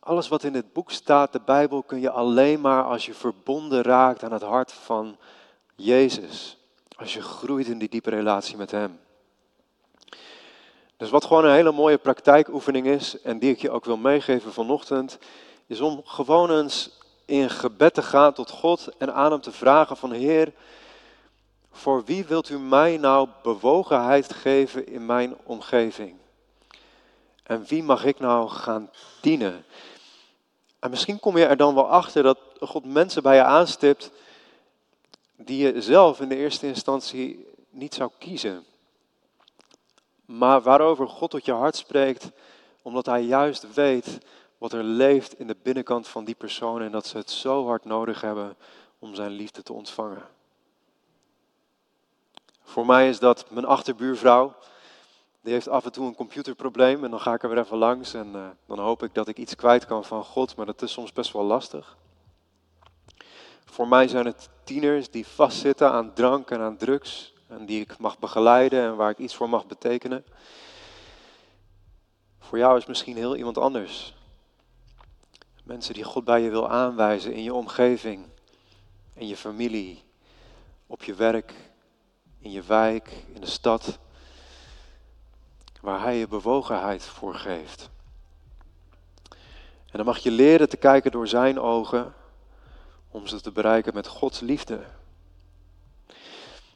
alles 0.00 0.28
wat 0.28 0.44
in 0.44 0.54
het 0.54 0.72
boek 0.72 0.90
staat, 0.90 1.32
de 1.32 1.40
Bijbel, 1.44 1.82
kun 1.82 2.00
je 2.00 2.10
alleen 2.10 2.60
maar 2.60 2.84
als 2.84 3.06
je 3.06 3.14
verbonden 3.14 3.82
raakt 3.82 4.22
aan 4.22 4.32
het 4.32 4.42
hart 4.42 4.72
van 4.72 5.16
Jezus. 5.74 6.56
Als 6.96 7.14
je 7.14 7.22
groeit 7.22 7.66
in 7.66 7.78
die 7.78 7.88
diepe 7.88 8.10
relatie 8.10 8.56
met 8.56 8.70
Hem. 8.70 9.02
Dus 10.96 11.10
wat 11.10 11.24
gewoon 11.24 11.44
een 11.44 11.54
hele 11.54 11.72
mooie 11.72 11.98
praktijkoefening 11.98 12.86
is 12.86 13.20
en 13.20 13.38
die 13.38 13.50
ik 13.50 13.60
je 13.60 13.70
ook 13.70 13.84
wil 13.84 13.96
meegeven 13.96 14.52
vanochtend, 14.52 15.18
is 15.66 15.80
om 15.80 16.00
gewoon 16.04 16.50
eens 16.50 16.90
in 17.24 17.50
gebed 17.50 17.94
te 17.94 18.02
gaan 18.02 18.32
tot 18.32 18.50
God 18.50 18.88
en 18.98 19.14
aan 19.14 19.30
Hem 19.30 19.40
te 19.40 19.52
vragen 19.52 19.96
van 19.96 20.12
Heer, 20.12 20.52
voor 21.72 22.04
wie 22.04 22.24
wilt 22.24 22.48
u 22.48 22.58
mij 22.58 22.96
nou 22.96 23.28
bewogenheid 23.42 24.32
geven 24.32 24.86
in 24.86 25.06
mijn 25.06 25.36
omgeving? 25.44 26.16
En 27.42 27.64
wie 27.66 27.82
mag 27.82 28.04
ik 28.04 28.20
nou 28.20 28.48
gaan 28.48 28.90
dienen? 29.20 29.64
En 30.78 30.90
misschien 30.90 31.20
kom 31.20 31.36
je 31.36 31.44
er 31.44 31.56
dan 31.56 31.74
wel 31.74 31.88
achter 31.88 32.22
dat 32.22 32.38
God 32.60 32.84
mensen 32.84 33.22
bij 33.22 33.36
je 33.36 33.42
aanstipt 33.42 34.10
die 35.36 35.66
je 35.66 35.82
zelf 35.82 36.20
in 36.20 36.28
de 36.28 36.36
eerste 36.36 36.66
instantie 36.66 37.46
niet 37.70 37.94
zou 37.94 38.10
kiezen. 38.18 38.64
Maar 40.24 40.62
waarover 40.62 41.08
God 41.08 41.30
tot 41.30 41.44
je 41.44 41.52
hart 41.52 41.76
spreekt, 41.76 42.30
omdat 42.82 43.06
Hij 43.06 43.22
juist 43.22 43.74
weet 43.74 44.18
wat 44.58 44.72
er 44.72 44.82
leeft 44.82 45.38
in 45.38 45.46
de 45.46 45.56
binnenkant 45.62 46.08
van 46.08 46.24
die 46.24 46.34
persoon 46.34 46.82
en 46.82 46.92
dat 46.92 47.06
ze 47.06 47.16
het 47.16 47.30
zo 47.30 47.66
hard 47.66 47.84
nodig 47.84 48.20
hebben 48.20 48.56
om 48.98 49.14
Zijn 49.14 49.30
liefde 49.30 49.62
te 49.62 49.72
ontvangen. 49.72 50.22
Voor 52.62 52.86
mij 52.86 53.08
is 53.08 53.18
dat 53.18 53.50
mijn 53.50 53.64
achterbuurvrouw. 53.64 54.54
Die 55.40 55.52
heeft 55.52 55.68
af 55.68 55.84
en 55.84 55.92
toe 55.92 56.06
een 56.06 56.14
computerprobleem 56.14 57.04
en 57.04 57.10
dan 57.10 57.20
ga 57.20 57.34
ik 57.34 57.42
er 57.42 57.48
weer 57.48 57.58
even 57.58 57.76
langs 57.76 58.14
en 58.14 58.32
uh, 58.34 58.46
dan 58.66 58.78
hoop 58.78 59.02
ik 59.02 59.14
dat 59.14 59.28
ik 59.28 59.38
iets 59.38 59.54
kwijt 59.54 59.86
kan 59.86 60.04
van 60.04 60.24
God, 60.24 60.56
maar 60.56 60.66
dat 60.66 60.82
is 60.82 60.92
soms 60.92 61.12
best 61.12 61.32
wel 61.32 61.42
lastig. 61.42 61.96
Voor 63.64 63.88
mij 63.88 64.08
zijn 64.08 64.26
het 64.26 64.48
tieners 64.64 65.10
die 65.10 65.26
vastzitten 65.26 65.90
aan 65.90 66.12
drank 66.12 66.50
en 66.50 66.60
aan 66.60 66.76
drugs 66.76 67.33
en 67.46 67.66
die 67.66 67.80
ik 67.80 67.98
mag 67.98 68.18
begeleiden 68.18 68.82
en 68.82 68.96
waar 68.96 69.10
ik 69.10 69.18
iets 69.18 69.34
voor 69.34 69.48
mag 69.48 69.66
betekenen. 69.66 70.24
Voor 72.38 72.58
jou 72.58 72.78
is 72.78 72.86
misschien 72.86 73.16
heel 73.16 73.36
iemand 73.36 73.58
anders. 73.58 74.14
Mensen 75.64 75.94
die 75.94 76.04
God 76.04 76.24
bij 76.24 76.40
je 76.40 76.50
wil 76.50 76.70
aanwijzen 76.70 77.32
in 77.32 77.42
je 77.42 77.54
omgeving, 77.54 78.26
in 79.14 79.26
je 79.26 79.36
familie, 79.36 80.02
op 80.86 81.02
je 81.02 81.14
werk, 81.14 81.54
in 82.38 82.50
je 82.50 82.62
wijk, 82.62 83.24
in 83.34 83.40
de 83.40 83.46
stad 83.46 83.98
waar 85.80 86.00
Hij 86.00 86.16
je 86.16 86.28
bewogenheid 86.28 87.04
voor 87.04 87.34
geeft. 87.34 87.90
En 89.90 90.00
dan 90.00 90.04
mag 90.04 90.18
je 90.18 90.30
leren 90.30 90.68
te 90.68 90.76
kijken 90.76 91.10
door 91.10 91.28
Zijn 91.28 91.60
ogen 91.60 92.14
om 93.10 93.26
ze 93.26 93.40
te 93.40 93.52
bereiken 93.52 93.94
met 93.94 94.06
Gods 94.06 94.40
liefde. 94.40 94.84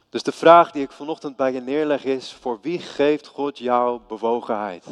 Dus 0.09 0.23
de 0.23 0.31
vraag 0.31 0.71
die 0.71 0.83
ik 0.83 0.91
vanochtend 0.91 1.35
bij 1.35 1.53
je 1.53 1.61
neerleg 1.61 2.03
is, 2.03 2.33
voor 2.33 2.59
wie 2.61 2.79
geeft 2.79 3.27
God 3.27 3.57
jou 3.57 3.99
bewogenheid? 4.07 4.85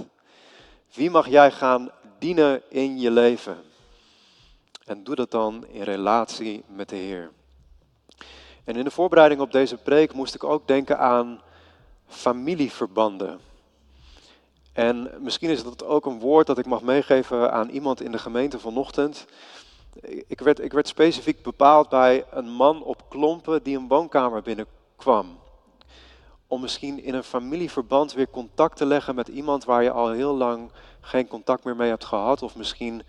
Wie 0.93 1.09
mag 1.09 1.27
jij 1.27 1.51
gaan 1.51 1.91
dienen 2.19 2.61
in 2.69 2.99
je 2.99 3.11
leven? 3.11 3.57
En 4.85 5.03
doe 5.03 5.15
dat 5.15 5.31
dan 5.31 5.67
in 5.67 5.81
relatie 5.81 6.63
met 6.67 6.89
de 6.89 6.95
Heer. 6.95 7.31
En 8.63 8.75
in 8.75 8.83
de 8.83 8.91
voorbereiding 8.91 9.41
op 9.41 9.51
deze 9.51 9.77
preek 9.77 10.13
moest 10.13 10.35
ik 10.35 10.43
ook 10.43 10.67
denken 10.67 10.99
aan 10.99 11.41
familieverbanden. 12.07 13.39
En 14.73 15.11
misschien 15.19 15.49
is 15.49 15.63
dat 15.63 15.83
ook 15.83 16.05
een 16.05 16.19
woord 16.19 16.47
dat 16.47 16.57
ik 16.57 16.65
mag 16.65 16.81
meegeven 16.81 17.51
aan 17.51 17.69
iemand 17.69 18.01
in 18.01 18.11
de 18.11 18.17
gemeente 18.17 18.59
vanochtend. 18.59 19.25
Ik 20.27 20.39
werd, 20.39 20.59
ik 20.59 20.73
werd 20.73 20.87
specifiek 20.87 21.41
bepaald 21.41 21.89
bij 21.89 22.25
een 22.31 22.49
man 22.49 22.83
op 22.83 23.09
klompen 23.09 23.63
die 23.63 23.77
een 23.77 23.87
woonkamer 23.87 24.41
binnenkwam. 24.41 24.76
Om 26.47 26.61
misschien 26.61 27.03
in 27.03 27.13
een 27.13 27.23
familieverband 27.23 28.13
weer 28.13 28.29
contact 28.29 28.77
te 28.77 28.85
leggen 28.85 29.15
met 29.15 29.27
iemand 29.27 29.63
waar 29.63 29.83
je 29.83 29.91
al 29.91 30.11
heel 30.11 30.35
lang 30.35 30.71
geen 31.01 31.27
contact 31.27 31.63
meer 31.63 31.75
mee 31.75 31.89
hebt 31.89 32.05
gehad. 32.05 32.41
Of 32.41 32.55
misschien 32.55 33.03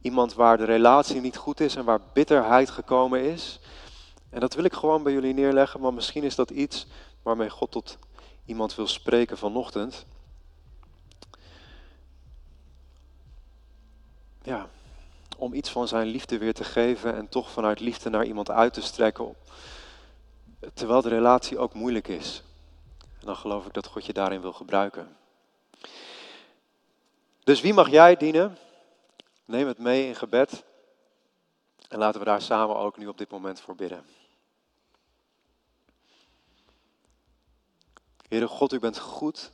iemand 0.00 0.34
waar 0.34 0.56
de 0.56 0.64
relatie 0.64 1.20
niet 1.20 1.36
goed 1.36 1.60
is 1.60 1.76
en 1.76 1.84
waar 1.84 2.00
bitterheid 2.12 2.70
gekomen 2.70 3.20
is. 3.20 3.60
En 4.30 4.40
dat 4.40 4.54
wil 4.54 4.64
ik 4.64 4.72
gewoon 4.72 5.02
bij 5.02 5.12
jullie 5.12 5.34
neerleggen, 5.34 5.80
maar 5.80 5.94
misschien 5.94 6.22
is 6.22 6.34
dat 6.34 6.50
iets 6.50 6.86
waarmee 7.22 7.50
God 7.50 7.70
tot 7.70 7.98
iemand 8.44 8.74
wil 8.74 8.86
spreken 8.86 9.38
vanochtend. 9.38 10.06
ja, 14.44 14.68
om 15.36 15.54
iets 15.54 15.70
van 15.70 15.88
zijn 15.88 16.06
liefde 16.06 16.38
weer 16.38 16.54
te 16.54 16.64
geven 16.64 17.14
en 17.14 17.28
toch 17.28 17.50
vanuit 17.50 17.80
liefde 17.80 18.10
naar 18.10 18.24
iemand 18.24 18.50
uit 18.50 18.72
te 18.72 18.82
strekken, 18.82 19.34
terwijl 20.74 21.02
de 21.02 21.08
relatie 21.08 21.58
ook 21.58 21.74
moeilijk 21.74 22.08
is. 22.08 22.42
En 23.20 23.26
dan 23.26 23.36
geloof 23.36 23.66
ik 23.66 23.72
dat 23.72 23.86
God 23.86 24.06
je 24.06 24.12
daarin 24.12 24.40
wil 24.40 24.52
gebruiken. 24.52 25.16
Dus 27.44 27.60
wie 27.60 27.74
mag 27.74 27.90
jij 27.90 28.16
dienen? 28.16 28.58
Neem 29.44 29.66
het 29.66 29.78
mee 29.78 30.06
in 30.06 30.14
gebed. 30.14 30.64
En 31.88 31.98
laten 31.98 32.20
we 32.20 32.26
daar 32.26 32.42
samen 32.42 32.76
ook 32.76 32.96
nu 32.96 33.06
op 33.06 33.18
dit 33.18 33.30
moment 33.30 33.60
voor 33.60 33.74
bidden. 33.74 34.04
Heere 38.28 38.48
God, 38.48 38.72
u 38.72 38.78
bent 38.78 38.98
goed. 38.98 39.52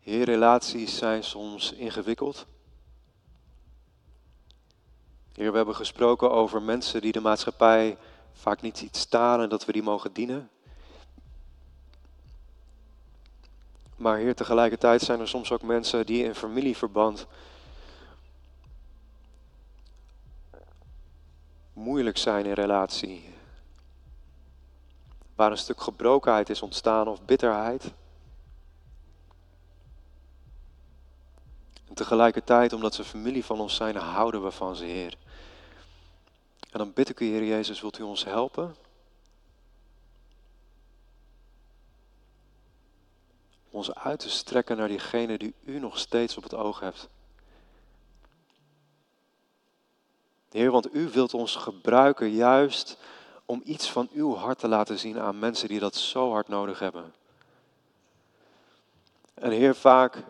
Heer, 0.00 0.24
relaties 0.24 0.98
zijn 0.98 1.24
soms 1.24 1.72
ingewikkeld. 1.72 2.46
Heer, 5.34 5.50
we 5.50 5.56
hebben 5.56 5.74
gesproken 5.74 6.30
over 6.30 6.62
mensen 6.62 7.00
die 7.00 7.12
de 7.12 7.20
maatschappij 7.20 7.98
vaak 8.32 8.60
niet 8.60 8.78
ziet 8.78 8.96
staan 8.96 9.40
en 9.40 9.48
dat 9.48 9.64
we 9.64 9.72
die 9.72 9.82
mogen 9.82 10.12
dienen. 10.12 10.50
Maar 13.96 14.16
Heer, 14.16 14.34
tegelijkertijd 14.34 15.00
zijn 15.00 15.20
er 15.20 15.28
soms 15.28 15.52
ook 15.52 15.62
mensen 15.62 16.06
die 16.06 16.24
in 16.24 16.34
familieverband 16.34 17.26
moeilijk 21.72 22.18
zijn 22.18 22.46
in 22.46 22.52
relatie. 22.52 23.34
Waar 25.34 25.50
een 25.50 25.58
stuk 25.58 25.80
gebrokenheid 25.80 26.50
is 26.50 26.62
ontstaan 26.62 27.08
of 27.08 27.24
bitterheid. 27.24 27.92
En 31.94 32.00
tegelijkertijd, 32.00 32.72
omdat 32.72 32.94
ze 32.94 33.04
familie 33.04 33.44
van 33.44 33.60
ons 33.60 33.74
zijn, 33.74 33.96
houden 33.96 34.42
we 34.42 34.50
van 34.50 34.76
ze, 34.76 34.84
Heer. 34.84 35.16
En 36.70 36.78
dan 36.78 36.92
bid 36.92 37.08
ik 37.08 37.20
u, 37.20 37.26
Heer 37.26 37.44
Jezus, 37.44 37.80
wilt 37.80 37.98
u 37.98 38.02
ons 38.02 38.24
helpen? 38.24 38.76
Ons 43.70 43.94
uit 43.94 44.18
te 44.18 44.30
strekken 44.30 44.76
naar 44.76 44.88
diegene 44.88 45.38
die 45.38 45.54
u 45.64 45.78
nog 45.78 45.98
steeds 45.98 46.36
op 46.36 46.42
het 46.42 46.54
oog 46.54 46.80
hebt. 46.80 47.08
Heer, 50.50 50.70
want 50.70 50.94
u 50.94 51.08
wilt 51.08 51.34
ons 51.34 51.56
gebruiken 51.56 52.30
juist 52.30 52.96
om 53.44 53.62
iets 53.64 53.90
van 53.90 54.08
uw 54.12 54.34
hart 54.34 54.58
te 54.58 54.68
laten 54.68 54.98
zien 54.98 55.18
aan 55.20 55.38
mensen 55.38 55.68
die 55.68 55.80
dat 55.80 55.94
zo 55.94 56.30
hard 56.30 56.48
nodig 56.48 56.78
hebben. 56.78 57.14
En 59.34 59.50
Heer, 59.50 59.74
vaak 59.74 60.22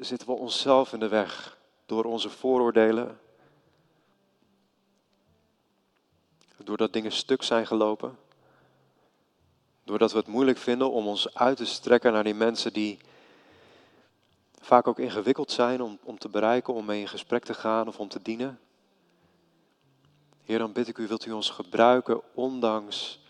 zitten 0.00 0.28
we 0.28 0.34
onszelf 0.34 0.92
in 0.92 1.00
de 1.00 1.08
weg 1.08 1.58
door 1.86 2.04
onze 2.04 2.30
vooroordelen. 2.30 3.20
Doordat 6.56 6.92
dingen 6.92 7.12
stuk 7.12 7.42
zijn 7.42 7.66
gelopen. 7.66 8.18
Doordat 9.84 10.12
we 10.12 10.18
het 10.18 10.26
moeilijk 10.26 10.58
vinden 10.58 10.90
om 10.90 11.06
ons 11.06 11.34
uit 11.34 11.56
te 11.56 11.64
strekken 11.64 12.12
naar 12.12 12.24
die 12.24 12.34
mensen 12.34 12.72
die 12.72 12.98
vaak 14.60 14.86
ook 14.86 14.98
ingewikkeld 14.98 15.50
zijn 15.50 15.82
om, 15.82 15.98
om 16.02 16.18
te 16.18 16.28
bereiken, 16.28 16.74
om 16.74 16.84
mee 16.84 17.00
in 17.00 17.08
gesprek 17.08 17.44
te 17.44 17.54
gaan 17.54 17.88
of 17.88 17.98
om 17.98 18.08
te 18.08 18.22
dienen. 18.22 18.60
Heer, 20.44 20.58
dan 20.58 20.72
bid 20.72 20.88
ik 20.88 20.98
u, 20.98 21.06
wilt 21.06 21.26
u 21.26 21.30
ons 21.30 21.50
gebruiken 21.50 22.20
ondanks 22.34 23.20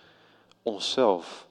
onszelf. 0.62 1.46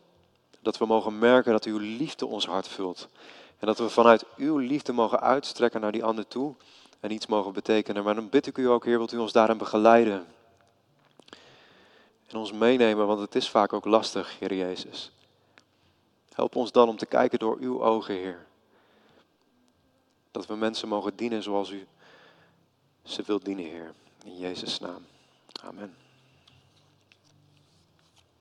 Dat 0.60 0.78
we 0.78 0.86
mogen 0.86 1.20
merken 1.20 1.52
dat 1.52 1.66
uw 1.66 1.78
liefde 1.78 2.26
ons 2.26 2.46
hart 2.46 2.68
vult. 2.68 3.10
En 3.60 3.68
dat 3.68 3.78
we 3.78 3.90
vanuit 3.90 4.26
uw 4.38 4.58
liefde 4.58 4.94
mogen 4.94 5.20
uitstrekken 5.20 5.82
naar 5.82 5.92
die 5.92 6.04
ander 6.04 6.28
toe 6.28 6.56
en 7.00 7.12
iets 7.12 7.28
mogen 7.28 7.54
betekenen. 7.54 8.04
Maar 8.04 8.16
dan 8.16 8.30
bid 8.30 8.48
ik 8.48 8.58
u 8.58 8.70
ook, 8.70 8.86
Heer, 8.86 8.98
wilt 8.98 9.12
u 9.12 9.18
ons 9.18 9.32
daarin 9.32 9.58
begeleiden. 9.58 10.28
En 12.28 12.38
ons 12.38 12.52
meenemen, 12.52 13.08
want 13.08 13.20
het 13.20 13.36
is 13.36 13.50
vaak 13.50 13.74
ook 13.74 13.86
lastig, 13.86 14.40
Heer 14.40 14.54
Jezus. 14.54 15.12
Help 16.34 16.56
ons 16.56 16.72
dan 16.72 16.90
om 16.90 16.98
te 16.98 17.06
kijken 17.06 17.40
door 17.40 17.58
uw 17.60 17.84
ogen, 17.84 18.16
Heer. 18.16 18.46
Dat 20.32 20.46
we 20.46 20.56
mensen 20.56 20.88
mogen 20.88 21.16
dienen 21.16 21.44
zoals 21.44 21.70
u 21.70 21.88
ze 23.04 23.24
wilt 23.26 23.46
dienen, 23.46 23.66
Heer. 23.66 23.94
In 24.24 24.38
Jezus' 24.38 24.80
naam. 24.80 25.06
Amen. 25.64 25.99